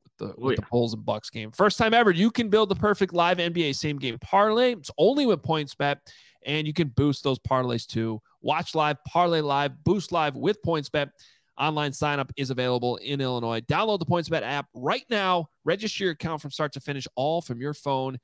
[0.04, 1.50] With the, with the Bulls and Bucks game.
[1.52, 4.72] First time ever, you can build the perfect live NBA same game parlay.
[4.72, 5.96] It's only with PointsBet,
[6.44, 8.20] and you can boost those parlays too.
[8.42, 11.08] Watch live, parlay live, boost live with PointsBet.
[11.58, 13.60] Online sign up is available in Illinois.
[13.60, 15.48] Download the PointsBet app right now.
[15.64, 18.18] Register your account from start to finish, all from your phone.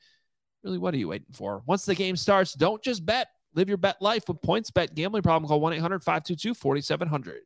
[0.64, 1.62] Really, what are you waiting for?
[1.66, 3.28] Once the game starts, don't just bet.
[3.54, 4.94] Live your bet life with PointsBet.
[4.94, 7.40] Gambling problem, call 1 800 522 4700.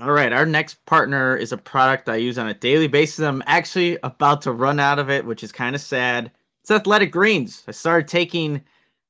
[0.00, 3.20] All right, our next partner is a product I use on a daily basis.
[3.20, 6.32] I'm actually about to run out of it, which is kind of sad.
[6.62, 7.62] It's Athletic Greens.
[7.68, 8.62] I started taking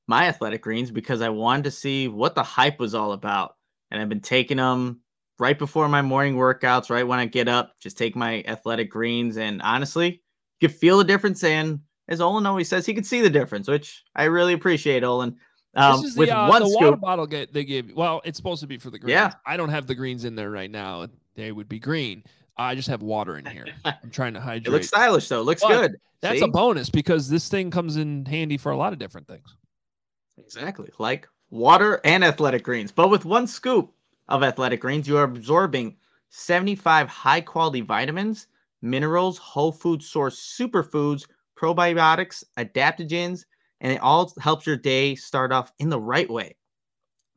[0.07, 3.55] my Athletic Greens because I wanted to see what the hype was all about.
[3.91, 4.99] And I've been taking them
[5.39, 9.37] right before my morning workouts, right when I get up, just take my Athletic Greens.
[9.37, 10.21] And honestly,
[10.59, 11.43] you can feel the difference.
[11.43, 15.35] And as Olin always says, he can see the difference, which I really appreciate, Olin.
[15.75, 17.91] Um, this is with the, uh, one the scoop, water bottle get, they give.
[17.95, 19.11] Well, it's supposed to be for the greens.
[19.11, 19.33] Yeah.
[19.45, 21.07] I don't have the greens in there right now.
[21.35, 22.23] They would be green.
[22.55, 23.65] I just have water in here.
[23.85, 24.67] I'm trying to hydrate.
[24.67, 25.41] it looks stylish though.
[25.41, 25.95] Looks But good.
[26.21, 26.45] That's See?
[26.45, 29.57] a bonus because this thing comes in handy for a lot of different things.
[30.37, 30.89] Exactly.
[30.99, 32.91] Like water and athletic greens.
[32.91, 33.93] But with one scoop
[34.27, 35.97] of athletic greens, you are absorbing
[36.29, 38.47] 75 high quality vitamins,
[38.81, 43.45] minerals, whole food source superfoods, probiotics, adaptogens,
[43.81, 46.55] and it all helps your day start off in the right way.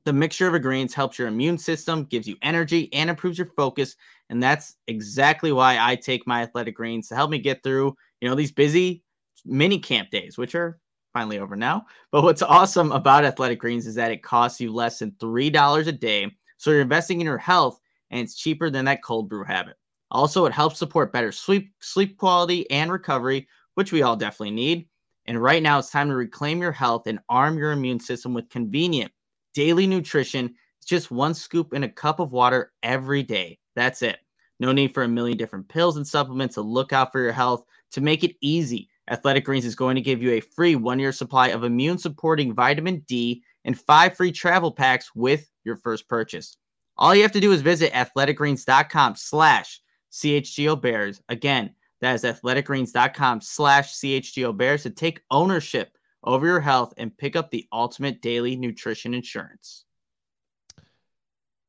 [0.04, 3.96] The mixture of greens helps your immune system, gives you energy, and improves your focus.
[4.30, 8.28] And that's exactly why I take my athletic greens to help me get through, you
[8.28, 9.02] know, these busy
[9.44, 10.78] mini camp days, which are
[11.12, 11.86] finally over now.
[12.12, 15.92] But what's awesome about Athletic Greens is that it costs you less than $3 a
[15.92, 16.30] day.
[16.56, 19.76] So you're investing in your health and it's cheaper than that cold brew habit.
[20.10, 24.88] Also, it helps support better sleep, sleep quality and recovery, which we all definitely need.
[25.26, 28.48] And right now, it's time to reclaim your health and arm your immune system with
[28.48, 29.10] convenient
[29.54, 30.54] daily nutrition.
[30.78, 33.58] It's just one scoop in a cup of water every day.
[33.74, 34.18] That's it.
[34.60, 37.64] No need for a million different pills and supplements to look out for your health.
[37.92, 41.12] To make it easy, Athletic Greens is going to give you a free one year
[41.12, 46.56] supply of immune supporting vitamin D and five free travel packs with your first purchase.
[46.96, 49.80] All you have to do is visit athleticgreens.com slash
[50.12, 51.20] CHGO Bears.
[51.28, 55.90] Again, that is athleticgreens.com slash CHGO Bears to take ownership
[56.24, 59.84] over your health and pick up the ultimate daily nutrition insurance.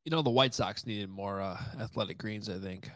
[0.05, 2.89] You know, the White Sox needed more uh, athletic greens, I think.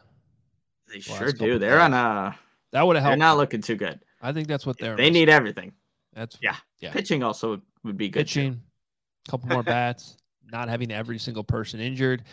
[0.88, 1.60] They Last sure do.
[1.60, 1.82] They're days.
[1.82, 2.40] on a.
[2.72, 3.12] That would have helped.
[3.12, 4.00] They're not looking too good.
[4.22, 4.96] I think that's what they're.
[4.96, 5.74] They need everything.
[6.14, 6.56] That's Yeah.
[6.80, 6.92] Yeah.
[6.92, 8.20] Pitching also would be good.
[8.20, 8.62] pitching,
[9.28, 10.18] a couple more bats,
[10.52, 12.24] not having every single person injured.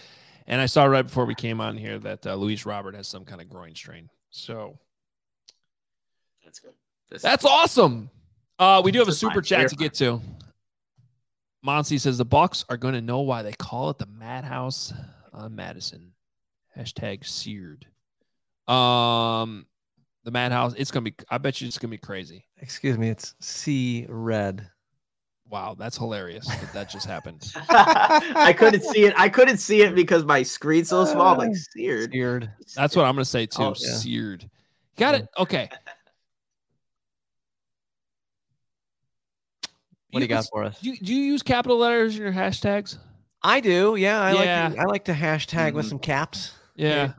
[0.47, 3.25] And I saw right before we came on here that uh, Luis Robert has some
[3.25, 4.09] kind of groin strain.
[4.31, 4.79] So
[6.45, 6.73] That's good.
[7.11, 8.11] This- that's awesome.
[8.59, 9.31] Uh, we do have a This is fine.
[9.31, 10.21] super chat to get to.
[11.63, 14.93] Monty says the Bucks are going to know why they call it the Madhouse
[15.33, 16.13] on Madison.
[16.77, 17.87] Hashtag seared.
[18.67, 19.67] Um,
[20.25, 20.75] the Madhouse.
[20.77, 21.15] It's gonna be.
[21.31, 22.45] I bet you it's gonna be crazy.
[22.59, 24.69] Excuse me, it's C red.
[25.51, 27.51] Wow, that's hilarious that that just happened.
[27.71, 29.15] I couldn't see it.
[29.17, 31.27] I couldn't see it because my screen's so small.
[31.29, 32.13] I'm like seared.
[32.13, 32.51] Seared.
[32.75, 33.63] That's what I'm gonna say too.
[33.63, 33.95] Oh, yeah.
[33.95, 34.49] Seared.
[34.97, 35.29] Got it.
[35.39, 35.71] Okay.
[40.11, 40.81] What do you got for us?
[40.81, 42.99] Do you, do you use capital letters in your hashtags?
[43.43, 43.97] I do.
[43.97, 44.65] Yeah, I Yeah.
[44.65, 44.75] like.
[44.75, 45.91] To, I like to hashtag with Mhm.
[45.91, 46.53] some caps.
[46.75, 47.13] Yeah.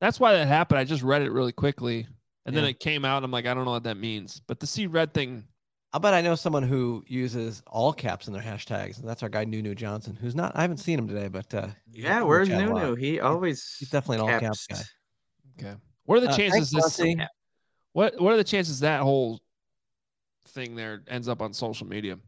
[0.00, 0.78] That's why that happened.
[0.78, 2.06] I just read it really quickly.
[2.46, 3.22] And then it came out.
[3.22, 4.40] I'm like, I don't know what that means.
[4.46, 5.44] But the see red thing,
[5.92, 9.28] I bet I know someone who uses all caps in their hashtags, and that's our
[9.28, 10.52] guy Nunu Johnson, who's not.
[10.54, 12.58] I haven't seen him today, but uh, Yeah, where's chat.
[12.58, 12.94] Nunu?
[12.94, 14.82] He always he's definitely an all caps guy.
[15.58, 15.74] okay.
[16.04, 17.26] What are the Uh, chances thanks, this Muncie.
[17.92, 19.40] what what are the chances that whole
[20.48, 22.18] thing there ends up on social media?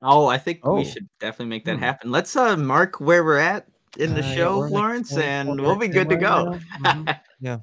[0.00, 0.76] Oh, I think Oh.
[0.76, 1.82] we should definitely make that Hmm.
[1.82, 2.10] happen.
[2.10, 3.66] Let's uh mark where we're at
[3.98, 6.46] in the Uh, show, we're like Lawrence, 24 and we'll be good to go.
[6.46, 7.04] right now.
[7.04, 7.20] Mhm.
[7.40, 7.58] Yeah.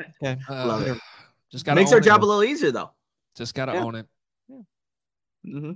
[0.00, 0.40] Okay.
[0.50, 0.98] Love Uh, it.
[1.52, 2.90] Just gotta Makes our job a little easier though.
[3.38, 3.84] Just gotta Yeah.
[3.84, 4.06] own it.
[5.44, 5.72] hmm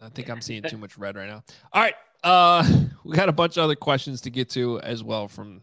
[0.00, 1.42] I think I'm seeing too much red right now.
[1.72, 1.94] All right.
[2.24, 5.60] Uh we got a bunch of other questions to get to as well from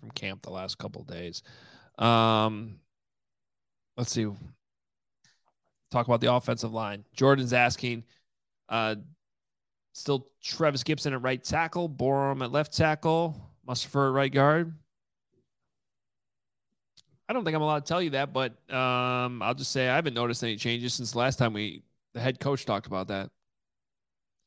[0.00, 1.42] from camp the last couple of days.
[1.98, 2.78] Um
[3.96, 4.26] let's see.
[5.90, 7.04] Talk about the offensive line.
[7.14, 8.04] Jordan's asking,
[8.68, 8.96] uh
[9.94, 13.34] still Travis Gibson at right tackle, Borom at left tackle,
[13.66, 14.74] Mustipher at right guard.
[17.28, 19.96] I don't think I'm allowed to tell you that, but um, I'll just say I
[19.96, 21.82] haven't noticed any changes since the last time we
[22.14, 23.30] the head coach talked about that.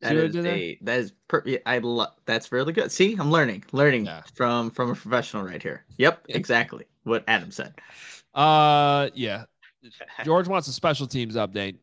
[0.01, 2.91] That is a that is per- I love that's really good.
[2.91, 4.23] See, I'm learning, learning Yeah.
[4.33, 5.85] from from a professional right here.
[5.97, 6.37] Yep, Yeah.
[6.37, 7.75] exactly what Adam said.
[8.33, 9.45] Uh, yeah.
[10.23, 11.77] George wants a special teams update.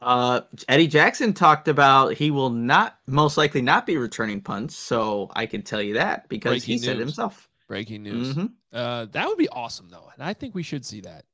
[0.00, 5.30] Uh, Eddie Jackson talked about he will not most likely not be returning punts, so
[5.34, 7.48] I can tell you that because he Breaking said it himself.
[7.68, 8.34] Breaking news.
[8.34, 8.52] Mhm.
[8.72, 11.24] Uh, that would be awesome though, and I think we should see that.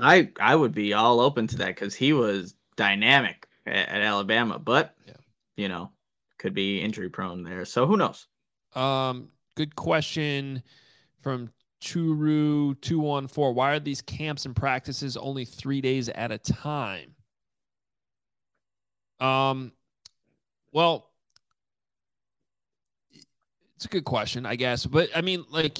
[0.00, 4.58] I I would be all open to that because he was dynamic at, at Alabama,
[4.58, 5.14] but Yeah.
[5.56, 5.92] you know
[6.38, 7.64] could be injury prone there.
[7.64, 8.26] So who knows?
[8.74, 10.62] Um, good question
[11.20, 11.50] from
[11.82, 13.52] Churu two one four.
[13.52, 17.14] Why are these camps and practices only three days at a time?
[19.20, 19.72] Um,
[20.72, 21.10] well,
[23.76, 24.86] it's a good question, I guess.
[24.86, 25.78] But I mean, like,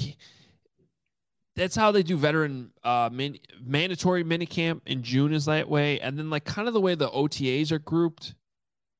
[1.57, 6.31] that's how they do veteran uh mandatory minicamp in June is that way, and then
[6.31, 8.35] like kind of the way the OTAs are grouped.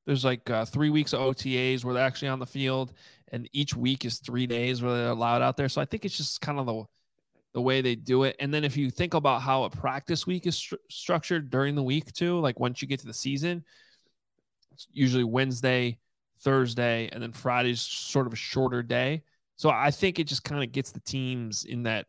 [0.05, 2.93] There's like uh, three weeks of OTAs where they're actually on the field,
[3.31, 5.69] and each week is three days where they're allowed out there.
[5.69, 6.83] So I think it's just kind of the
[7.53, 8.35] the way they do it.
[8.39, 11.83] And then if you think about how a practice week is stru- structured during the
[11.83, 13.63] week too, like once you get to the season,
[14.71, 15.97] it's usually Wednesday,
[16.41, 19.23] Thursday, and then Friday's sort of a shorter day.
[19.55, 22.05] So I think it just kind of gets the teams in that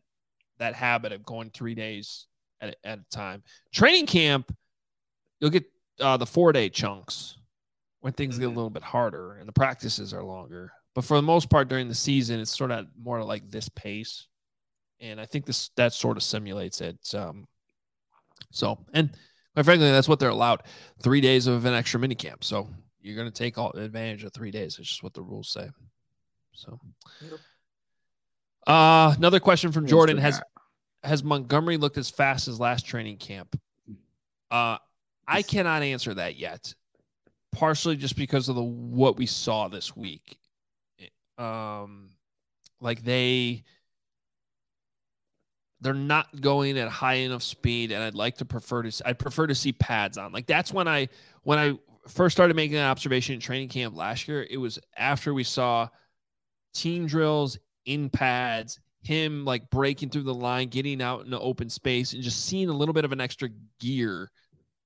[0.59, 2.27] that habit of going three days
[2.61, 3.43] at, a- at a time.
[3.73, 4.53] Training camp,
[5.39, 5.65] you'll get
[5.99, 7.37] uh, the four day chunks
[8.01, 10.71] when things get a little bit harder and the practices are longer.
[10.95, 14.27] But for the most part during the season, it's sort of more like this pace.
[14.99, 16.97] And I think this that sort of simulates it.
[17.13, 17.47] Um,
[18.51, 19.11] so and
[19.53, 20.63] quite frankly, that's what they're allowed.
[21.01, 22.43] Three days of an extra mini camp.
[22.43, 22.69] So
[23.01, 24.77] you're gonna take all advantage of three days.
[24.79, 25.69] It's just what the rules say.
[26.53, 26.79] So
[28.67, 30.41] uh another question from Jordan has
[31.03, 33.59] has Montgomery looked as fast as last training camp?
[34.51, 34.77] Uh,
[35.27, 36.73] I cannot answer that yet.
[37.51, 40.37] Partially just because of the what we saw this week.
[41.37, 42.11] Um,
[42.79, 43.63] like they
[45.81, 49.07] they're not going at high enough speed, and I'd like to prefer to.
[49.07, 50.31] I'd prefer to see pads on.
[50.31, 51.07] Like that's when I
[51.43, 51.77] when I
[52.09, 54.45] first started making that observation in training camp last year.
[54.49, 55.87] It was after we saw
[56.73, 61.69] team drills in pads, him like breaking through the line, getting out in the open
[61.69, 64.29] space, and just seeing a little bit of an extra gear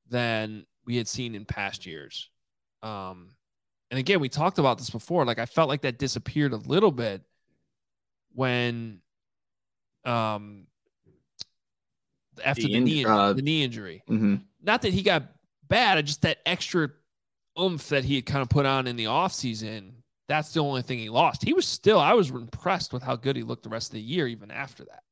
[0.09, 2.29] than we had seen in past years.
[2.81, 3.29] Um,
[3.89, 5.25] and again, we talked about this before.
[5.25, 7.21] Like I felt like that disappeared a little bit
[8.33, 9.01] when,
[10.05, 10.67] um,
[12.43, 14.03] after the, The knee uh, the knee injury.
[14.09, 14.43] Mhm.
[14.61, 15.23] Not that he got
[15.67, 16.89] bad, just that extra
[17.59, 19.91] oomph that he had kind of put on in the offseason.
[20.27, 21.43] That's the only thing he lost.
[21.43, 24.01] He was still, I was impressed with how good he looked the rest of the
[24.01, 25.03] year, even after that.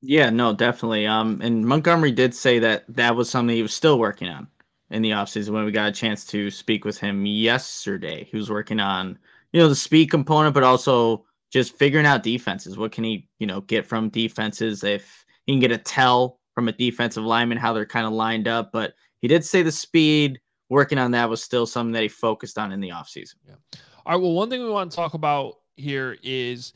[0.00, 1.06] Yeah, no, definitely.
[1.06, 4.48] Um, and Montgomery did say that that was something he was still working on
[4.90, 8.24] in the offseason when we got a chance to speak with him yesterday.
[8.30, 9.18] He was working on,
[9.52, 12.76] you know, the speed component, but also just figuring out defenses.
[12.76, 16.68] What can he, you know, get from defenses if he can get a tell from
[16.68, 18.72] a defensive lineman how they're kind of lined up.
[18.72, 20.40] But he did say the speed,
[20.72, 23.34] working on that was still something that he focused on in the offseason.
[23.46, 23.54] Yeah.
[24.06, 24.22] All right.
[24.22, 26.72] Well, one thing we want to talk about here is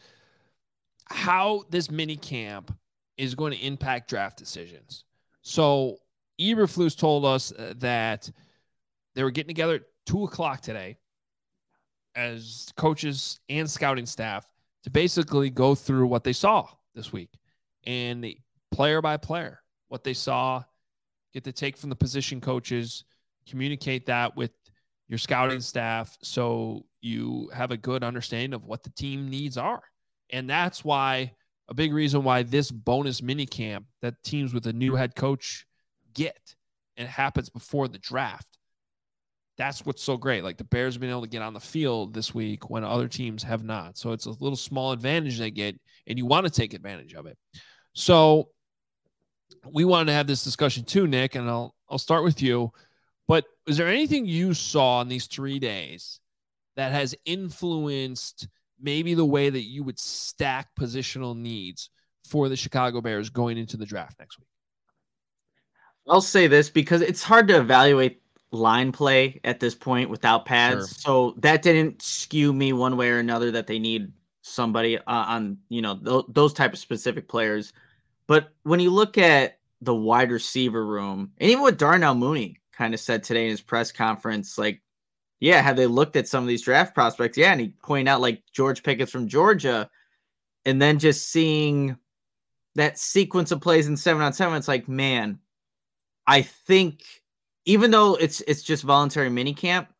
[1.06, 2.76] how this mini camp
[3.16, 5.04] is going to impact draft decisions.
[5.40, 5.96] So
[6.38, 8.30] Eberflus told us uh, that
[9.14, 10.98] they were getting together at two o'clock today
[12.14, 14.46] as coaches and scouting staff
[14.84, 17.30] to basically go through what they saw this week
[17.86, 18.36] and the
[18.70, 20.62] player by player, what they saw,
[21.32, 23.04] get the take from the position coaches,
[23.48, 24.52] communicate that with
[25.08, 29.82] your scouting staff so you have a good understanding of what the team needs are.
[30.30, 31.32] And that's why
[31.68, 35.66] a big reason why this bonus mini camp that teams with a new head coach
[36.14, 36.54] get
[36.96, 38.48] and happens before the draft.
[39.58, 40.44] That's what's so great.
[40.44, 43.42] Like the Bears been able to get on the field this week when other teams
[43.42, 43.96] have not.
[43.96, 47.26] So it's a little small advantage they get, and you want to take advantage of
[47.26, 47.38] it.
[47.94, 48.50] So
[49.72, 52.72] we wanted to have this discussion too, Nick, and I'll I'll start with you.
[53.28, 56.20] But is there anything you saw in these three days
[56.76, 58.48] that has influenced
[58.80, 61.90] maybe the way that you would stack positional needs
[62.24, 64.48] for the Chicago Bears going into the draft next week?
[66.08, 70.88] I'll say this because it's hard to evaluate line play at this point without pads.
[70.88, 71.32] Sure.
[71.32, 74.12] So that didn't skew me one way or another that they need
[74.42, 77.72] somebody uh, on, you know, th- those type of specific players.
[78.28, 82.94] But when you look at the wide receiver room, and even with Darnell Mooney kind
[82.94, 84.82] of said today in his press conference, like
[85.40, 87.36] yeah, have they looked at some of these draft prospects?
[87.36, 89.90] Yeah, and he pointed out like George Pickens from Georgia,
[90.64, 91.96] and then just seeing
[92.74, 95.38] that sequence of plays in seven on seven, it's like, man,
[96.26, 97.02] I think
[97.64, 99.92] even though it's it's just voluntary mini camp,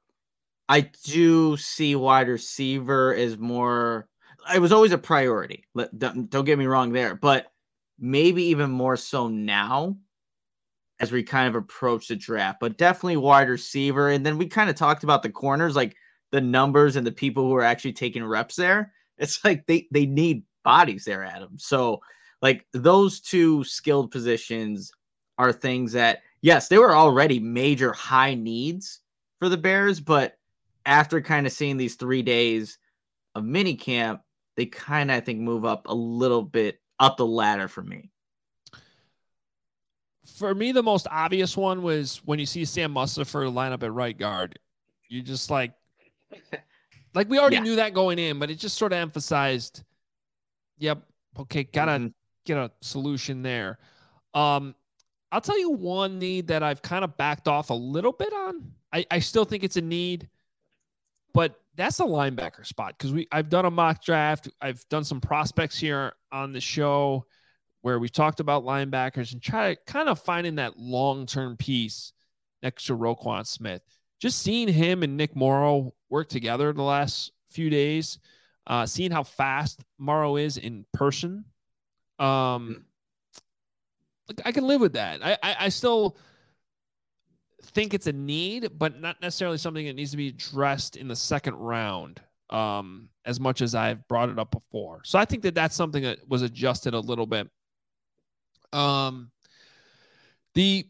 [0.69, 4.09] I do see wide receiver as more.
[4.55, 5.65] It was always a priority.
[5.99, 7.53] Don't get me wrong there, but
[7.99, 9.97] maybe even more so now
[11.01, 14.11] as we kind of approach the draft, but definitely wide receiver.
[14.11, 15.97] And then we kind of talked about the corners, like
[16.33, 18.93] the numbers and the people who are actually taking reps there.
[19.19, 21.59] It's like they they need bodies there, Adam.
[21.59, 22.03] So
[22.43, 24.93] like those two skilled positions
[25.39, 29.01] are things that yes, they were already major high needs
[29.39, 30.37] for the Bears, but
[30.85, 32.77] after kind of seeing these three days
[33.35, 34.21] of mini camp,
[34.57, 38.11] they kind of I think move up a little bit up the ladder for me
[40.27, 43.93] for me, the most obvious one was when you see Sam Mustipher line up at
[43.93, 44.59] right guard.
[45.09, 45.73] You just like,
[47.15, 47.62] like we already yeah.
[47.62, 49.85] knew that going in, but it just sort of emphasized,
[50.79, 51.03] yep,
[51.39, 52.07] okay, gotta mm-hmm.
[52.45, 53.79] get a solution there.
[54.35, 54.75] Um,
[55.31, 58.73] I'll tell you one need that I've kind of backed off a little bit on.
[58.93, 60.29] I, I still think it's a need,
[61.35, 64.49] but that's the linebacker spot because we I've done a mock draft.
[64.61, 67.27] I've done some prospects here on the show
[67.87, 72.12] where we talked about linebackers and try to kind of finding that long term piece
[72.61, 73.81] next to Roquan Smith.
[74.18, 78.18] Just seeing him and Nick Morrow work together the last few days,
[78.66, 81.44] uh, seeing how fast Morrow is in person.
[82.18, 82.87] Um,
[84.44, 85.25] I can live with that.
[85.25, 86.16] I, I, I still
[87.66, 91.14] think it's a need, but not necessarily something that needs to be addressed in the
[91.14, 92.20] second round
[92.51, 95.03] um, as much as I've brought it up before.
[95.05, 97.49] So I think that that's something that was adjusted a little bit
[98.72, 99.31] um,
[100.55, 100.87] the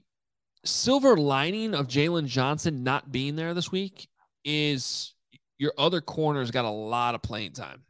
[0.64, 4.08] silver lining of Jaylon Johnson not being there this week
[4.44, 5.14] is
[5.58, 7.82] your other corners got a lot of playing time,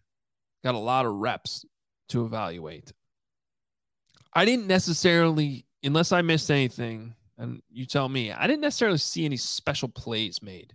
[0.64, 1.64] got a lot of reps
[2.10, 2.92] to evaluate.
[4.32, 9.24] I didn't necessarily, unless I missed anything, and you tell me, I didn't necessarily see
[9.24, 10.74] any special plays made,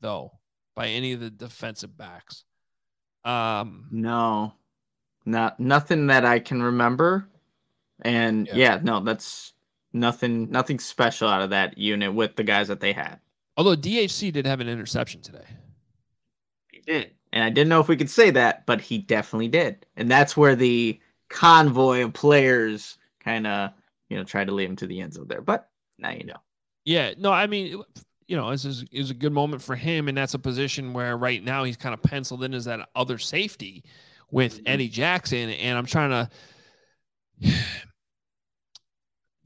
[0.00, 0.32] though,
[0.74, 2.44] by any of the defensive backs.
[3.24, 4.54] Um, no,
[5.26, 7.28] not nothing that I can remember.
[8.02, 8.54] And yeah.
[8.54, 9.52] yeah, no, that's
[9.92, 13.18] nothing nothing special out of that unit with the guys that they had.
[13.56, 15.46] Although DHC did have an interception today.
[16.70, 17.10] He did.
[17.32, 19.84] And I didn't know if we could say that, but he definitely did.
[19.96, 23.72] And that's where the convoy of players kind of,
[24.08, 25.42] you know, tried to lead him to the end zone there.
[25.42, 26.38] But now you know.
[26.84, 27.82] Yeah, no, I mean,
[28.28, 30.08] you know, this is, is a good moment for him.
[30.08, 33.18] And that's a position where right now he's kind of penciled in as that other
[33.18, 33.84] safety
[34.30, 34.68] with mm-hmm.
[34.68, 35.50] Eddie Jackson.
[35.50, 36.30] And I'm trying to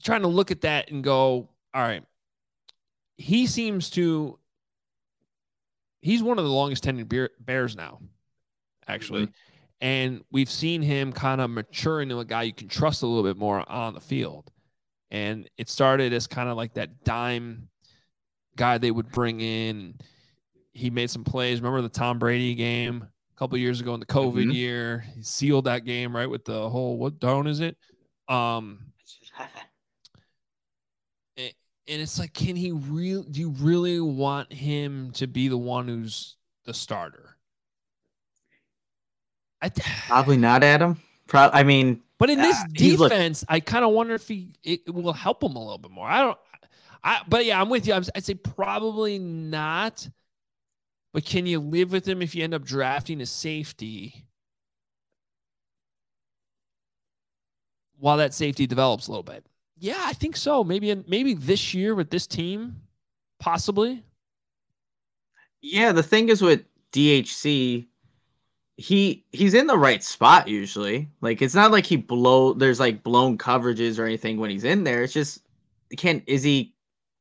[0.03, 2.03] trying to look at that and go, all right,
[3.17, 4.37] he seems to
[6.01, 7.99] he's one of the longest tenured bears now,
[8.87, 9.23] actually.
[9.23, 9.31] Mm-hmm.
[9.81, 13.23] And we've seen him kind of mature into a guy you can trust a little
[13.23, 14.51] bit more on the field.
[15.11, 17.69] And it started as kind of like that dime
[18.55, 19.95] guy they would bring in.
[20.73, 21.59] He made some plays.
[21.59, 23.07] Remember the Tom Brady game
[23.43, 24.51] couple years ago in the COVID mm-hmm.
[24.51, 25.05] year?
[25.15, 27.75] He sealed that game right with the whole what down is it?
[28.29, 28.79] Um
[31.87, 33.25] and it's like, can he really?
[33.29, 37.35] Do you really want him to be the one who's the starter?
[39.61, 39.69] I
[40.07, 41.01] probably not, Adam.
[41.27, 44.93] Pro- I mean, but in this uh, defense, I kind of wonder if he it
[44.93, 46.07] will help him a little bit more.
[46.07, 46.37] I don't.
[47.03, 47.93] I but yeah, I'm with you.
[47.93, 50.07] i I'd say probably not.
[51.13, 54.25] But can you live with him if you end up drafting a safety
[57.99, 59.45] while that safety develops a little bit?
[59.77, 60.63] Yeah, I think so.
[60.63, 62.81] Maybe in, maybe this year with this team,
[63.39, 64.03] possibly.
[65.61, 67.87] Yeah, the thing is with DHC,
[68.77, 71.09] he he's in the right spot usually.
[71.21, 74.83] Like it's not like he blow there's like blown coverages or anything when he's in
[74.83, 75.03] there.
[75.03, 75.41] It's just
[75.95, 76.73] can is he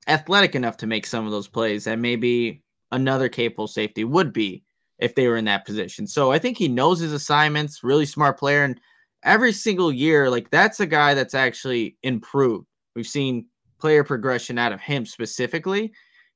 [0.08, 2.61] athletic enough to make some of those plays and maybe
[2.92, 4.62] another capable safety would be
[4.98, 6.06] if they were in that position.
[6.06, 8.80] So I think he knows his assignments, really smart player and
[9.24, 12.66] every single year like that's a guy that's actually improved.
[12.94, 13.46] We've seen
[13.80, 15.92] player progression out of him specifically.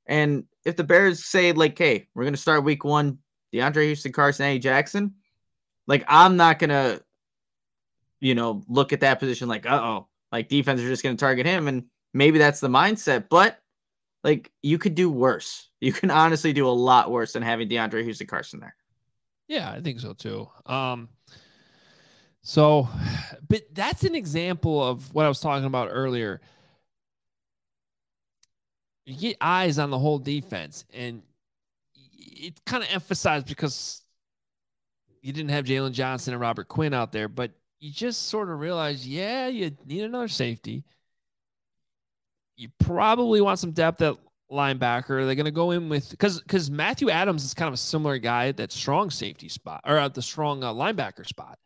[0.07, 3.19] And if the Bears say like, "Hey, we're going to start week 1
[3.53, 5.15] DeAndre Houston-Carson, Eddie Jackson,
[5.87, 7.01] like I'm not gonna,
[8.21, 11.47] you know, look at that position like, uh oh, like defense are just gonna target
[11.47, 11.85] him, and
[12.15, 13.29] maybe that's the mindset.
[13.29, 13.61] But
[14.27, 15.68] like you could do worse.
[15.81, 18.74] You can honestly do a lot worse than having DeAndre Houston-Carson there.
[19.47, 20.49] Yeah, I think so too.
[20.66, 21.09] Um,
[22.43, 22.89] so,
[23.49, 26.41] but that's an example of what I was talking about earlier.
[29.05, 31.22] You get eyes on the whole defense, and
[31.95, 34.03] it kind of emphasized because
[35.22, 38.59] you didn't have Jaylon Johnson and Robert Quinn out there, but you just sort of
[38.59, 40.85] realize, yeah, you need another safety.
[42.57, 44.17] You probably want some depth at
[44.51, 45.25] linebacker.
[45.25, 48.19] They're going to go in with because because Matthew Adams is kind of a similar
[48.19, 51.59] guy at that strong safety spot or at the strong uh, linebacker spot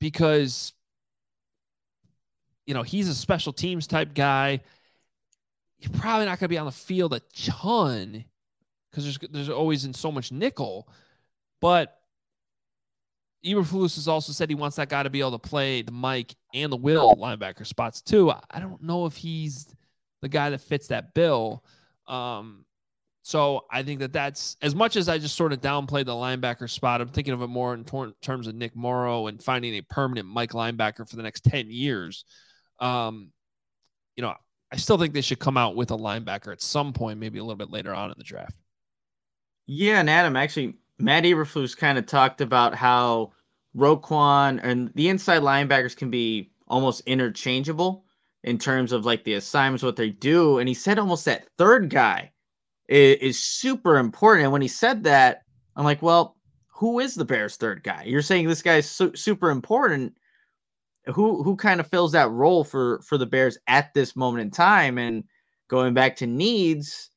[0.00, 0.72] because
[2.66, 4.60] you know he's a special teams type guy.
[5.78, 8.24] You're probably not going to be on the field a ton
[8.90, 10.88] because there's there's always in so much nickel.
[11.60, 11.98] But
[13.44, 16.34] Eberflus has also said he wants that guy to be able to play the Mike
[16.54, 18.32] and the Will linebacker spots too.
[18.50, 19.66] I don't know if he's
[20.22, 21.64] the guy that fits that bill.
[22.06, 22.64] Um,
[23.22, 26.68] so I think that that's as much as I just sort of downplayed the linebacker
[26.68, 27.00] spot.
[27.00, 30.26] I'm thinking of it more in tor- terms of Nick Morrow and finding a permanent
[30.26, 32.24] Mike linebacker for the next ten years.
[32.80, 33.30] Um,
[34.16, 34.34] you know,
[34.72, 37.42] I still think they should come out with a linebacker at some point, maybe a
[37.42, 38.56] little bit later on in the draft.
[39.66, 43.32] Yeah, and Adam, actually, Matt Eberflus kind of talked about how
[43.76, 48.04] Roquan and the inside linebackers can be almost interchangeable
[48.44, 50.58] in terms of like the assignments, what they do.
[50.58, 52.32] And he said almost that third guy
[52.88, 54.44] is, is super important.
[54.44, 55.42] And when he said that,
[55.76, 56.36] I'm like, well,
[56.68, 58.04] who is the Bears' third guy?
[58.04, 60.14] You're saying this guy is su- super important.
[61.06, 64.50] Who who kind of fills that role for for the Bears at this moment in
[64.50, 64.98] time?
[64.98, 65.24] And
[65.68, 67.10] going back to needs,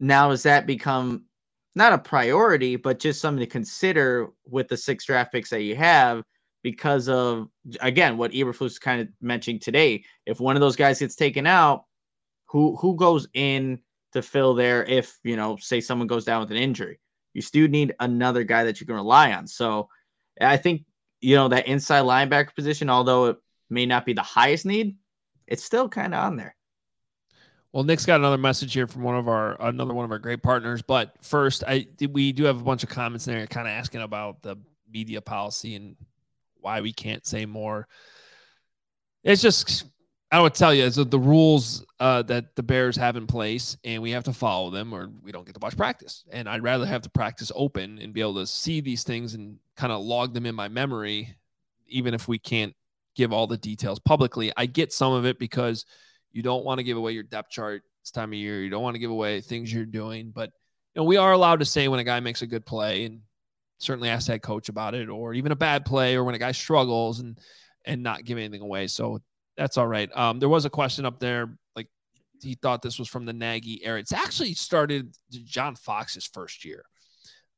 [0.00, 1.24] now does that become
[1.76, 5.76] not a priority, but just something to consider with the six draft picks that you
[5.76, 6.24] have
[6.62, 7.48] because of
[7.80, 10.02] again what Eberflus kind of mentioning today.
[10.24, 11.84] If one of those guys gets taken out,
[12.46, 13.80] who who goes in
[14.14, 16.98] to fill there if you know, say someone goes down with an injury?
[17.34, 19.46] You still need another guy that you can rely on.
[19.46, 19.88] So
[20.40, 20.84] I think
[21.20, 23.36] you know that inside linebacker position, although it
[23.68, 24.96] may not be the highest need,
[25.46, 26.55] it's still kind of on there.
[27.76, 30.42] Well, Nick's got another message here from one of our another one of our great
[30.42, 30.80] partners.
[30.80, 34.00] But first, I we do have a bunch of comments in there, kind of asking
[34.00, 34.56] about the
[34.90, 35.94] media policy and
[36.54, 37.86] why we can't say more.
[39.24, 39.84] It's just
[40.32, 44.00] I would tell you is the rules uh, that the Bears have in place, and
[44.00, 46.24] we have to follow them, or we don't get to watch practice.
[46.32, 49.58] And I'd rather have the practice open and be able to see these things and
[49.76, 51.36] kind of log them in my memory,
[51.88, 52.74] even if we can't
[53.14, 54.50] give all the details publicly.
[54.56, 55.84] I get some of it because
[56.36, 58.62] you don't want to give away your depth chart this time of year.
[58.62, 60.50] You don't want to give away things you're doing, but
[60.94, 63.20] you know, we are allowed to say when a guy makes a good play and
[63.78, 66.52] certainly ask that coach about it, or even a bad play, or when a guy
[66.52, 67.38] struggles and
[67.86, 68.86] and not give anything away.
[68.86, 69.20] So
[69.56, 70.14] that's all right.
[70.14, 71.88] Um, there was a question up there, like
[72.42, 73.98] he thought this was from the Nagy era.
[73.98, 76.84] It's actually started John Fox's first year.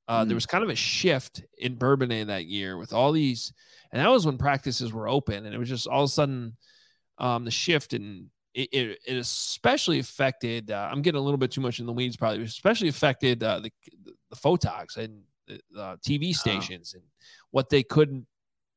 [0.07, 0.29] Uh, mm.
[0.29, 3.53] There was kind of a shift in Bourbonnais that year with all these,
[3.91, 6.57] and that was when practices were open, and it was just all of a sudden
[7.19, 10.73] um, the shift in it, it, it especially affected.
[10.73, 12.43] Uh, I'm getting a little bit too much in the weeds, probably.
[12.43, 13.71] Especially affected uh, the
[14.31, 17.03] the photogs and the uh, TV stations and
[17.53, 18.27] what they couldn't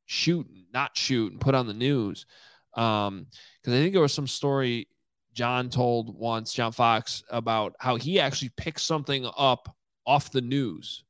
[0.05, 2.27] shoot, and not shoot, and put on the news.
[2.75, 3.25] Um,
[3.59, 4.87] because I think there was some story
[5.33, 9.75] John told once, John Fox, about how he actually picked something up
[10.05, 11.03] off the news.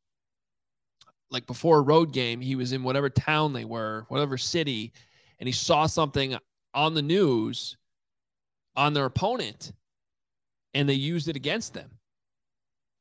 [1.30, 4.94] Like before a road game, he was in whatever town they were, whatever city,
[5.40, 6.38] and he saw something
[6.74, 7.76] on the news
[8.76, 9.74] on their opponent
[10.74, 11.90] and they used it against them.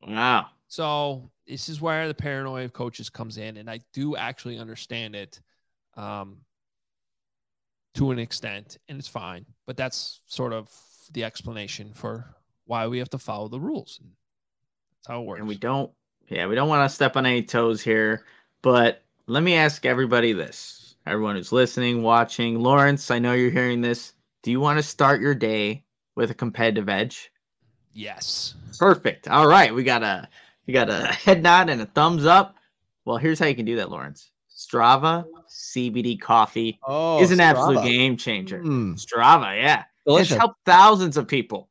[0.07, 0.47] Wow.
[0.68, 5.14] So this is where the paranoia of coaches comes in, and I do actually understand
[5.14, 5.41] it
[5.97, 6.39] um,
[7.95, 9.45] to an extent, and it's fine.
[9.66, 10.71] But that's sort of
[11.12, 12.25] the explanation for
[12.66, 14.01] why we have to follow the rules.
[14.01, 15.41] That's how it works.
[15.41, 15.91] And we don't,
[16.29, 18.25] yeah, we don't want to step on any toes here.
[18.62, 23.81] But let me ask everybody this: everyone who's listening, watching, Lawrence, I know you're hearing
[23.81, 24.12] this
[24.43, 25.84] Do you want to start your day
[26.16, 27.30] with a competitive edge?
[27.93, 28.55] Yes.
[28.78, 29.28] Perfect.
[29.28, 30.28] All right, we got a
[30.66, 32.57] we got a head nod and a thumbs up.
[33.05, 34.30] Well, here's how you can do that, Lawrence.
[34.55, 38.62] Strava CBD coffee Oh, is an absolute game changer.
[38.62, 39.84] Mm, Strava, yeah.
[40.07, 40.32] delicious.
[40.32, 41.68] It's helped thousands of people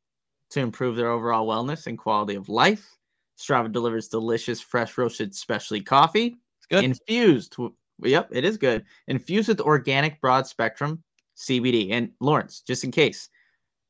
[0.50, 2.96] to improve their overall wellness and quality of life.
[3.38, 6.84] Strava delivers delicious, fresh roasted specialty coffee It's good.
[6.84, 7.56] infused.
[8.02, 8.84] Yep, it is good.
[9.08, 11.02] Infused with organic broad spectrum
[11.40, 11.90] CBD.
[11.92, 13.28] And Lawrence, just in case,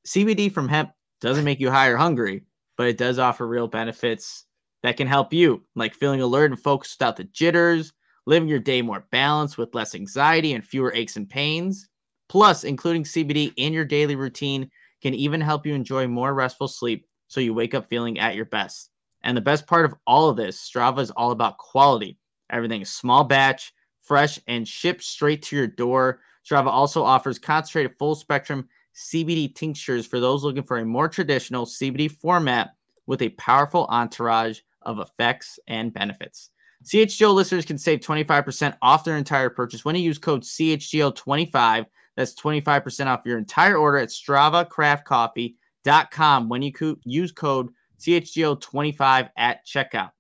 [0.07, 0.91] CBD from hemp
[1.21, 2.45] doesn't make you high or hungry,
[2.77, 4.47] but it does offer real benefits
[4.83, 7.93] that can help you, like feeling alert and focused without the jitters,
[8.27, 11.89] living your day more balanced with less anxiety and fewer aches and pains.
[12.29, 14.71] Plus, including CBD in your daily routine
[15.03, 18.45] can even help you enjoy more restful sleep so you wake up feeling at your
[18.47, 18.91] best.
[19.23, 22.19] And the best part of all of this, Strava is all about quality.
[22.51, 23.73] Everything is small batch,
[24.03, 26.21] fresh, and shipped straight to your door.
[26.45, 31.67] Strava also offers concentrated full spectrum CBD tinctures for those looking for a more traditional
[31.67, 32.75] CBD format
[33.07, 36.51] with a powerful entourage of effects and benefits.
[36.85, 41.87] CHGO listeners can save 25% off their entire purchase when you use code CHGO25.
[42.17, 47.69] That's 25% off your entire order at StravaCraftCoffee.com when you co- use code
[48.01, 50.11] CHGO25 at checkout.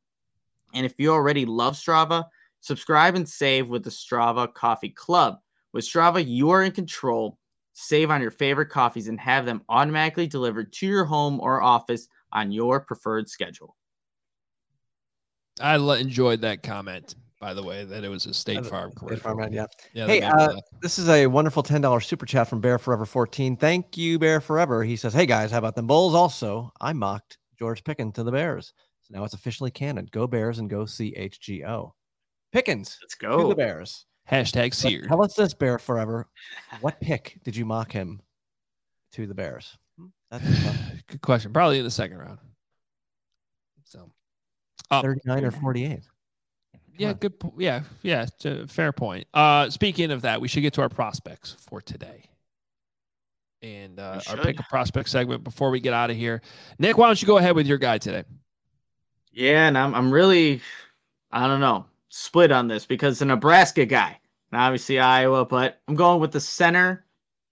[0.74, 2.24] And if you already love Strava,
[2.60, 5.38] subscribe and save with the Strava Coffee Club.
[5.72, 7.38] With Strava, you are in control.
[7.72, 12.08] Save on your favorite coffees and have them automatically delivered to your home or office
[12.32, 13.76] on your preferred schedule.
[15.60, 18.98] I l- enjoyed that comment, by the way, that it was a State Farm Good
[18.98, 19.22] commercial.
[19.22, 19.66] farm ad, yeah.
[19.92, 20.60] Yeah, Hey, that made me uh.
[20.82, 23.56] This is a wonderful $10 super chat from Bear Forever 14.
[23.56, 24.82] Thank you, Bear Forever.
[24.82, 26.14] He says, Hey guys, how about them Bulls?
[26.14, 28.72] Also, I mocked George Pickens to the Bears.
[29.02, 30.08] So now it's officially canon.
[30.10, 31.92] Go Bears and go CHGO.
[32.52, 33.48] Pickens Let's to go.
[33.48, 34.06] the Bears.
[34.30, 35.08] Hashtag But seared.
[35.08, 36.26] Tell us this, Bear Forever.
[36.80, 38.20] What pick did you mock him
[39.12, 39.76] to the Bears?
[39.98, 40.76] Hmm, That's tough.
[41.08, 41.52] Good question.
[41.52, 42.38] Probably in the second round.
[43.84, 44.10] So,
[44.92, 46.00] oh, 39 or 48.
[46.96, 47.40] yeah, good.
[47.40, 48.26] po- Yeah, yeah,
[48.68, 49.26] fair point.
[49.34, 52.26] Uh, speaking of that, we should get to our prospects for today.
[53.62, 56.40] And uh, our pick a prospect segment before we get out of here.
[56.78, 58.22] Nick, why don't you go ahead with your guy today?
[59.32, 60.60] Yeah, and I'm I'm really
[61.32, 64.19] I don't know, split on this because the Nebraska guy,
[64.52, 67.06] and obviously Iowa, but I'm going with the center,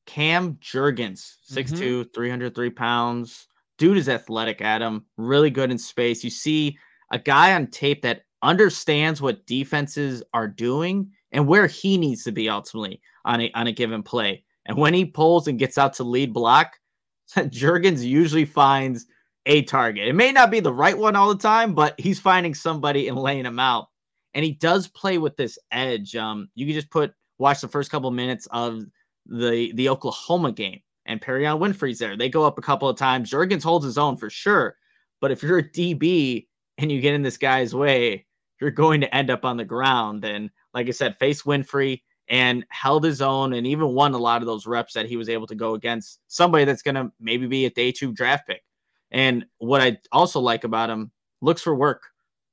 [0.07, 1.75] Cam Jurgens, mm-hmm.
[1.75, 3.47] 6'2, 303 pounds.
[3.79, 5.05] Dude is athletic, Adam.
[5.17, 6.25] Really good in space.
[6.25, 6.77] You see
[7.13, 12.33] a guy on tape that understands what defenses are doing and where he needs to
[12.33, 14.45] be ultimately on a on a given play.
[14.67, 16.77] And when he pulls and gets out to lead block,
[17.37, 19.07] Jurgens usually finds
[19.47, 20.09] a target.
[20.09, 23.17] It may not be the right one all the time, but he's finding somebody and
[23.17, 23.89] laying him out.
[24.35, 26.15] And he does play with this edge.
[26.17, 28.83] Um, you can just put watch the first couple minutes of
[29.27, 32.17] the the Oklahoma game, and Perrion Winfrey's there.
[32.17, 33.31] They go up a couple of times.
[33.31, 34.77] Jurgens holds his own for sure,
[35.21, 36.47] but if you're a DB
[36.79, 38.27] and you get in this guy's way,
[38.61, 40.25] you're going to end up on the ground.
[40.25, 44.43] And like I said, face Winfrey and held his own, and even won a lot
[44.43, 47.47] of those reps that he was able to go against somebody that's going to maybe
[47.47, 48.63] be a day two draft pick.
[49.11, 51.11] And what I also like about him,
[51.41, 52.03] looks for work.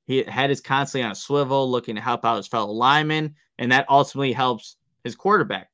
[0.06, 3.72] He head is constantly on a swivel, looking to help out his fellow linemen, and
[3.72, 5.70] that ultimately helps his quarterback.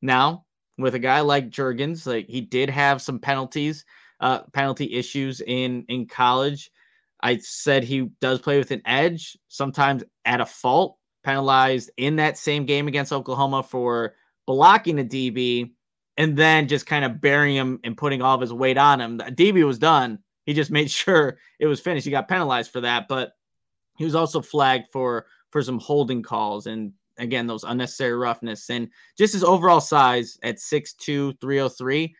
[0.00, 0.44] Now,
[0.78, 3.84] with a guy like Jurgens, like he did have some penalties,
[4.20, 6.70] uh, penalty issues in in college.
[7.22, 12.36] I said he does play with an edge, sometimes at a fault, penalized in that
[12.36, 14.14] same game against Oklahoma for
[14.46, 15.70] blocking a DB
[16.16, 19.18] and then just kind of burying him and putting all of his weight on him.
[19.18, 20.18] The DB was done.
[20.46, 22.04] He just made sure it was finished.
[22.04, 23.32] He got penalized for that, but
[23.96, 28.88] he was also flagged for for some holding calls and again those unnecessary roughness and
[29.18, 32.14] just his overall size at 6'2, 303.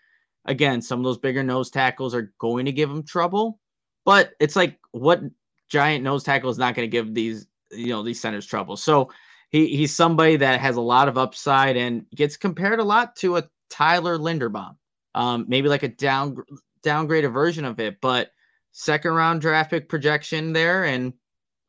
[0.45, 3.61] Again, some of those bigger nose tackles are going to give him trouble,
[4.05, 5.23] but it's like what
[5.69, 8.77] giant nose tackle is not going to give these you know these centers trouble.
[8.77, 9.11] So
[9.51, 13.37] he he's somebody that has a lot of upside and gets compared a lot to
[13.37, 14.77] a Tyler Linderbaum.
[15.15, 16.37] Um, maybe like a down
[16.85, 18.31] downgraded version of it, but
[18.73, 20.85] second round draft pick projection there.
[20.85, 21.13] And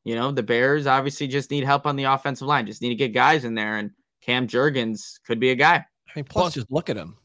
[0.04, 2.96] you know, the Bears obviously just need help on the offensive line, just need to
[2.96, 3.78] get guys in there.
[3.78, 3.92] And
[4.22, 5.76] Cam Jurgens could be a guy.
[5.76, 7.16] I mean, plus, Plus- just look at him.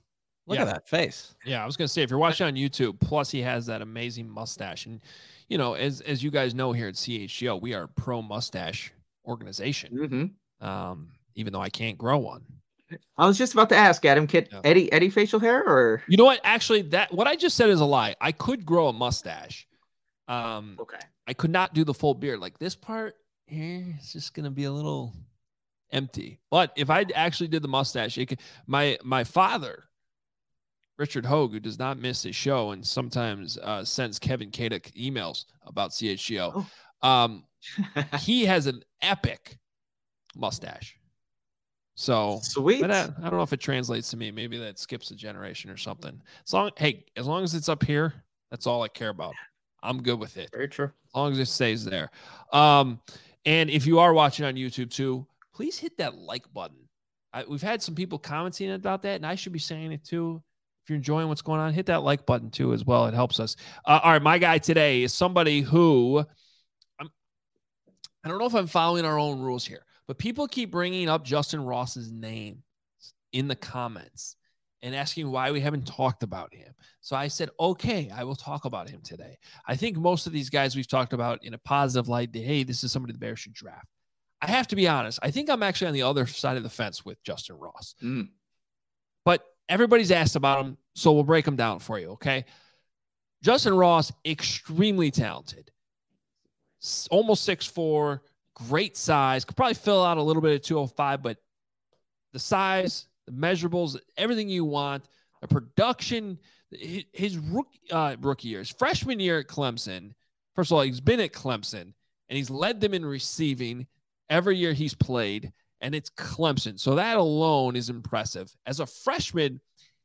[0.47, 0.63] Look Yeah.
[0.65, 1.35] at that face.
[1.45, 4.29] Yeah, I was gonna say if you're watching on YouTube, plus he has that amazing
[4.31, 5.03] mustache, and
[5.49, 8.93] you know, as as you guys know here at CHGO, we are a pro mustache
[9.27, 9.93] organization.
[9.95, 10.67] Mm-hmm.
[10.67, 12.45] Um, even though I can't grow one.
[13.19, 14.61] I was just about to ask Adam, kid Yeah.
[14.65, 16.41] Eddie Eddie facial hair or You know what?
[16.43, 18.17] Actually, that what I just said is a lie.
[18.21, 19.67] I could grow a mustache.
[20.29, 20.99] Um, okay.
[21.27, 22.41] I could not do the full beard.
[22.41, 23.17] Like this part
[23.47, 25.15] here is just gonna be a little
[25.91, 26.41] empty.
[26.51, 29.89] But if I actually did the mustache, it could, my my father
[30.99, 35.45] Richard Hoge, who does not miss a show and sometimes uh, sends Kevin Kaduk emails
[35.65, 36.67] about CHGO.
[37.03, 37.09] Oh.
[37.09, 37.45] Um,
[38.21, 39.59] he has an epic
[40.37, 40.97] mustache.
[41.95, 42.81] So sweet.
[42.81, 44.31] But I, I, don't know if it translates to me.
[44.31, 46.21] Maybe that skips a generation or something.
[46.47, 48.13] As long, hey, as long as it's up here,
[48.51, 49.35] that's all I care about.
[49.83, 50.51] I'm good with it.
[50.53, 50.87] Very true.
[50.87, 52.11] As long as it stays there.
[52.53, 53.01] Um,
[53.45, 56.89] and if you are watching on YouTube too, please hit that like button.
[57.33, 60.43] I, we've had some people commenting about that, and I should be saying it too.
[60.83, 63.07] If you're enjoying what's going on, hit that like button too as well.
[63.07, 63.57] It helps us.
[63.85, 66.25] Uh, all right, my guy today is somebody who
[66.99, 67.11] I'm,
[68.25, 69.85] I don't know if I'm following our own rules here.
[70.07, 72.63] But people keep bringing up Justin Ross's name
[73.33, 74.37] in the comments
[74.83, 76.73] and asking why we haven't talked about him.
[77.01, 79.39] So I said, okay, I will talk about him today.
[79.67, 82.85] I think most of these guys we've talked about in a positive light, hey, this
[82.85, 83.89] is somebody the Bears should draft.
[84.41, 85.19] I have to be honest.
[85.23, 87.95] I think I'm actually on the other side of the fence with Justin Ross.
[88.03, 88.29] Mm.
[89.25, 92.45] But everybody's asked about him, so we'll break him down for you, okay?
[93.43, 95.71] Justin Ross, extremely talented,
[97.11, 98.23] almost six four
[98.55, 101.37] great size, could probably fill out a little bit of 205, but
[102.33, 105.05] the size, the measurables, everything you want,
[105.41, 106.39] the production,
[106.71, 110.13] his rookie, uh, rookie year, his freshman year at Clemson.
[110.55, 111.93] First of all, he's been at Clemson
[112.29, 113.87] and he's led them in receiving
[114.29, 116.79] every year he's played, and it's Clemson.
[116.79, 118.55] So that alone is impressive.
[118.67, 119.61] As a freshman,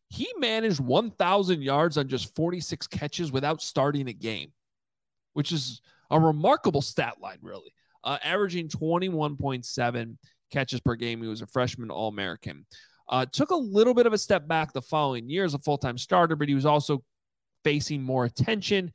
[0.09, 4.51] he managed 1,000 yards on just 46 catches without starting a game,
[5.33, 10.17] which is a remarkable stat line, really uh, averaging 21.7
[10.51, 11.21] catches per game.
[11.21, 12.65] He was a freshman All American.
[13.09, 15.77] Uh, took a little bit of a step back the following year as a full
[15.77, 17.03] time starter, but he was also
[17.63, 18.91] facing more attention.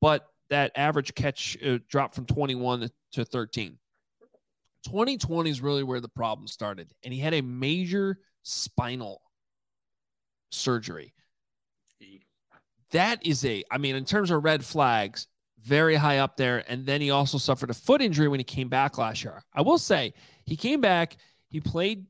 [0.00, 3.78] But that average catch uh, dropped from 21 to 13.
[4.84, 9.22] 2020 is really where the problem started, and he had a major spinal
[10.50, 11.14] surgery.
[12.90, 15.26] That is a, I mean, in terms of red flags,
[15.62, 16.64] very high up there.
[16.68, 19.42] And then he also suffered a foot injury when he came back last year.
[19.54, 20.12] I will say
[20.44, 21.16] he came back,
[21.48, 22.04] he played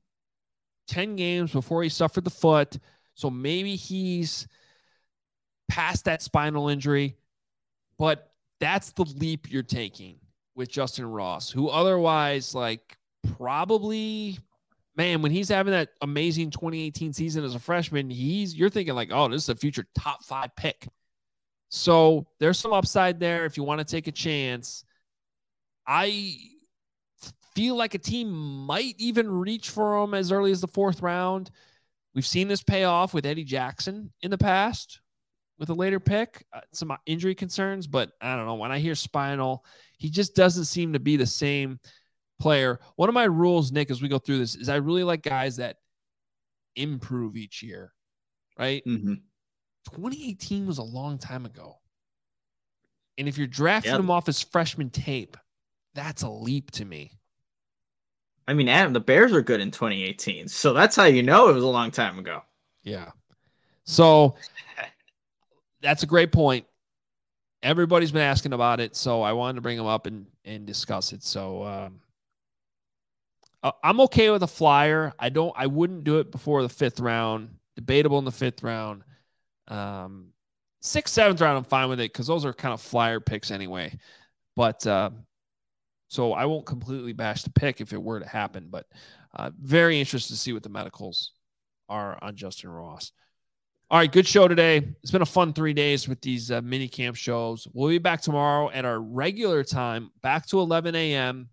[0.88, 2.78] 10 games before he suffered the foot.
[3.14, 4.46] So maybe he's
[5.68, 7.16] past that spinal injury,
[7.98, 10.18] but that's the leap you're taking
[10.54, 12.96] with Justin Ross, who otherwise, like,
[13.36, 14.38] probably
[14.96, 19.10] man, when he's having that amazing 2018 season as a freshman, he's you're thinking like,
[19.12, 20.88] oh, this is a future top five pick.
[21.68, 24.84] So there's some upside there if you want to take a chance.
[25.86, 26.36] I
[27.54, 28.30] feel like a team
[28.66, 31.50] might even reach for him as early as the fourth round.
[32.14, 35.00] We've seen this pay off with Eddie Jackson in the past
[35.58, 36.44] with a later pick.
[36.52, 38.54] Uh, some injury concerns, but I don't know.
[38.54, 39.64] When I hear spinal,
[39.96, 41.78] he just doesn't seem to be the same
[42.40, 42.80] player.
[42.96, 45.56] One of my rules, Nick, as we go through this, is I really like guys
[45.56, 45.76] that
[46.76, 47.92] improve each year,
[48.58, 48.82] right?
[48.84, 49.14] Mm-hmm.
[49.90, 51.78] 2018 was a long time ago.
[53.18, 54.00] And if you're drafting yep.
[54.00, 55.36] him off his freshman tape,
[55.94, 57.12] that's a leap to me.
[58.48, 60.48] I mean, Adam, the Bears were good in 2018.
[60.48, 62.42] So that's how you know it was a long time ago.
[62.82, 63.10] Yeah.
[63.84, 64.34] So
[65.80, 66.66] that's a great point.
[67.62, 68.96] Everybody's been asking about it.
[68.96, 71.22] So I wanted to bring them up and, and discuss it.
[71.22, 72.00] So um,
[73.82, 75.12] I'm okay with a flyer.
[75.18, 77.50] I don't, I wouldn't do it before the fifth round.
[77.76, 79.02] Debatable in the fifth round.
[79.68, 80.32] Um,
[80.80, 83.96] sixth, seventh round, I'm fine with it because those are kind of flyer picks anyway.
[84.56, 85.10] But uh,
[86.12, 88.68] so I won't completely bash the pick if it were to happen.
[88.70, 88.84] But
[89.34, 91.32] uh, very interested to see what the medicals
[91.88, 93.12] are on Justin Ross.
[93.90, 94.94] All right, good show today.
[95.02, 97.66] It's been a fun three days with these uh, mini camp shows.
[97.72, 101.48] We'll be back tomorrow at our regular time, back to 11 a.m.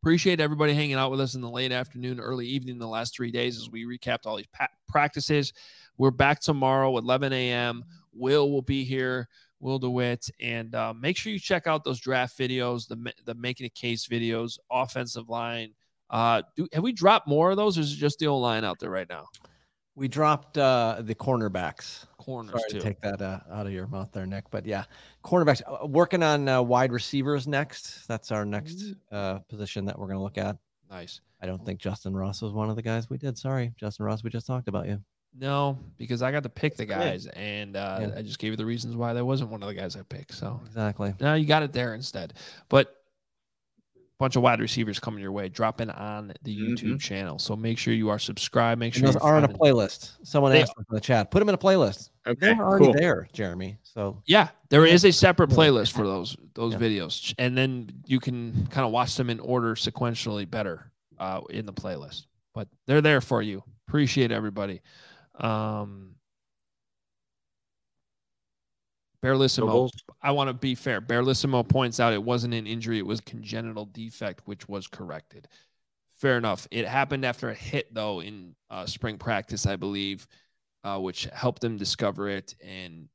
[0.00, 3.30] Appreciate everybody hanging out with us in the late afternoon, early evening, the last three
[3.30, 5.52] days as we recapped all these pa- practices.
[5.98, 7.84] We're back tomorrow at 11 a.m.
[8.14, 9.28] Will will be here.
[9.60, 13.66] Will DeWitt, and uh, make sure you check out those draft videos, the the making
[13.66, 15.74] a case videos, offensive line.
[16.10, 18.64] Uh, do, have we dropped more of those, or is it just the old line
[18.64, 19.26] out there right now?
[19.94, 22.06] We dropped uh, the cornerbacks.
[22.18, 22.78] Corners Sorry too.
[22.78, 24.44] to take that uh, out of your mouth there, Nick.
[24.48, 24.84] But yeah,
[25.24, 25.60] cornerbacks.
[25.66, 28.06] Uh, working on uh, wide receivers next.
[28.06, 30.56] That's our next uh, position that we're going to look at.
[30.88, 31.20] Nice.
[31.42, 33.36] I don't think Justin Ross was one of the guys we did.
[33.36, 34.22] Sorry, Justin Ross.
[34.22, 35.02] We just talked about you.
[35.34, 38.18] No, because I got to pick the guys, and uh, yeah.
[38.18, 40.34] I just gave you the reasons why that wasn't one of the guys I picked.
[40.34, 41.14] So exactly.
[41.20, 42.34] Now you got it there instead.
[42.68, 42.96] But
[43.96, 46.96] a bunch of wide receivers coming your way, dropping on the YouTube mm-hmm.
[46.96, 47.38] channel.
[47.38, 48.80] So make sure you are subscribed.
[48.80, 50.16] Make sure those are on a playlist.
[50.24, 52.10] Someone they asked in the chat, put them in a playlist.
[52.26, 52.94] Okay, They're already cool.
[52.94, 53.78] there, Jeremy.
[53.84, 56.80] So yeah, there is a separate playlist for those those yeah.
[56.80, 61.64] videos, and then you can kind of watch them in order sequentially better uh, in
[61.64, 62.26] the playlist.
[62.54, 63.62] But they're there for you.
[63.86, 64.82] Appreciate everybody.
[65.38, 66.14] Um,
[69.22, 69.90] Barlissimo,
[70.22, 71.00] I want to be fair.
[71.00, 75.48] Barlissimo points out it wasn't an injury, it was congenital defect, which was corrected.
[76.16, 76.66] Fair enough.
[76.70, 80.26] It happened after a hit, though, in uh, spring practice, I believe,
[80.84, 82.54] uh, which helped them discover it.
[82.64, 83.08] And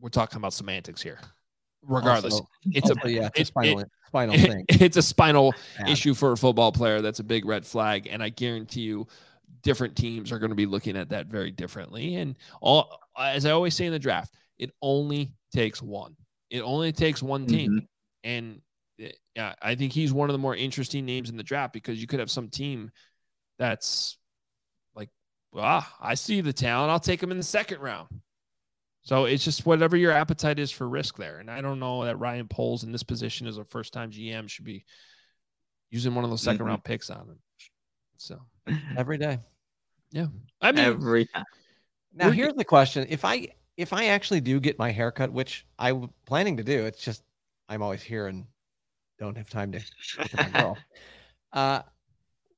[0.00, 1.18] we're talking about semantics here.
[1.86, 4.64] Regardless, Also- it's a yeah, it's a it- spinal, it- thing.
[4.68, 5.90] it's a spinal Bad.
[5.90, 7.02] issue for a football player.
[7.02, 9.06] That's a big red flag, and I guarantee you,
[9.64, 12.16] different teams are going to be looking at that very differently.
[12.16, 16.16] And all, as I always say in the draft, it only takes one.
[16.50, 17.86] It only takes one team, Mhm.
[18.22, 18.62] and
[19.00, 22.00] eh, yeah, I think he's one of the more interesting names in the draft because
[22.00, 22.92] you could have some team
[23.58, 24.16] that's
[24.94, 25.10] like,
[25.56, 26.90] ah, I see the talent.
[26.92, 28.08] I'll take him in the second round.
[29.02, 31.38] So it's just whatever your appetite is for risk there.
[31.38, 34.48] And I don't know that Ryan Poles in this position as a first time GM
[34.48, 34.84] should be
[35.90, 36.66] using one of those 2nd Mhm.
[36.66, 37.42] round picks on him.
[38.16, 38.40] So
[38.96, 39.40] every day.
[40.60, 41.44] I mean, Every time.
[42.14, 45.66] Now We're- here's the question: If I if I actually do get my haircut, which
[45.78, 47.22] I'm planning to do, it's just
[47.68, 48.46] I'm always here and
[49.18, 49.80] don't have time to
[50.18, 50.78] look at my girl.
[51.52, 51.82] Uh,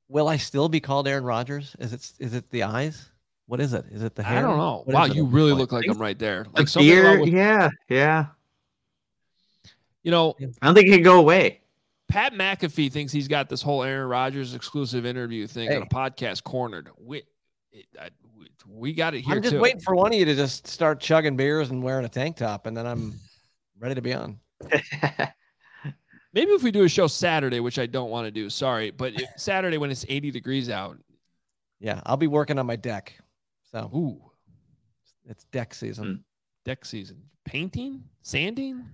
[0.09, 1.75] will I still be called Aaron Rodgers?
[1.79, 3.11] Is it is it the eyes?
[3.47, 3.85] What is it?
[3.91, 4.39] Is it the hair?
[4.39, 4.83] I don't know.
[4.85, 5.61] What wow, you really point?
[5.61, 6.47] look like Think- him right there.
[6.53, 8.27] Like something wrong beard, with- yeah, yeah.
[10.03, 11.61] you know, I don't think it can go away.
[12.09, 16.45] Pat McAfee thinks he's got this whole Aaron Rodgers exclusive interview thing on a podcast
[16.45, 16.89] cornered.
[16.99, 17.27] We, it,
[18.01, 19.61] I, we, we got it here I'm just too.
[19.61, 22.67] waiting for one of you to just start chugging beers and wearing a tank top,
[22.67, 23.15] and then I'm
[23.79, 24.39] ready to be on.
[26.33, 29.15] Maybe if we do a show Saturday, which I don't want to do, sorry, but
[29.15, 30.99] if, Saturday when it's 80 degrees out.
[31.79, 33.15] Yeah, I'll be working on my deck.
[33.71, 34.21] So Ooh,
[35.29, 36.05] it's deck season.
[36.07, 36.15] Hmm.
[36.65, 37.23] deck season.
[37.45, 38.85] Painting, sanding.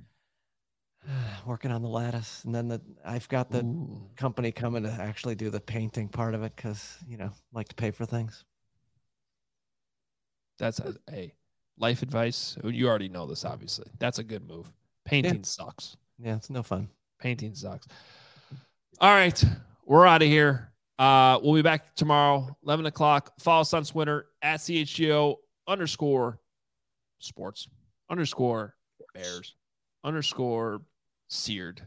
[1.46, 4.08] working on the lattice, and then the I've got the Ooh.
[4.16, 7.74] company coming to actually do the painting part of it because you know like to
[7.74, 8.44] pay for things.
[10.58, 11.32] That's a, a
[11.78, 12.56] life advice.
[12.64, 13.86] You already know this, obviously.
[13.98, 14.72] That's a good move.
[15.04, 15.96] Painting sucks.
[16.18, 16.88] Yeah, it's no fun.
[17.18, 17.86] Painting sucks.
[19.00, 19.42] All right,
[19.84, 20.72] we're out of here.
[20.98, 23.32] Uh, we'll be back tomorrow, 11 o'clock.
[23.40, 25.36] Follow us on Twitter at CHGO
[25.66, 26.38] underscore
[27.18, 27.68] sports
[28.10, 28.74] underscore
[29.14, 29.54] bears
[30.04, 30.82] underscore
[31.28, 31.82] seared.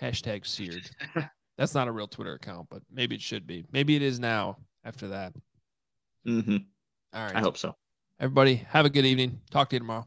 [0.00, 0.90] Hashtag seared.
[1.58, 3.64] That's not a real Twitter account, but maybe it should be.
[3.72, 5.32] Maybe it is now after that.
[6.24, 6.56] hmm
[7.12, 7.36] All right.
[7.36, 7.76] I hope so.
[8.20, 9.40] Everybody, have a good evening.
[9.50, 10.06] Talk to you tomorrow.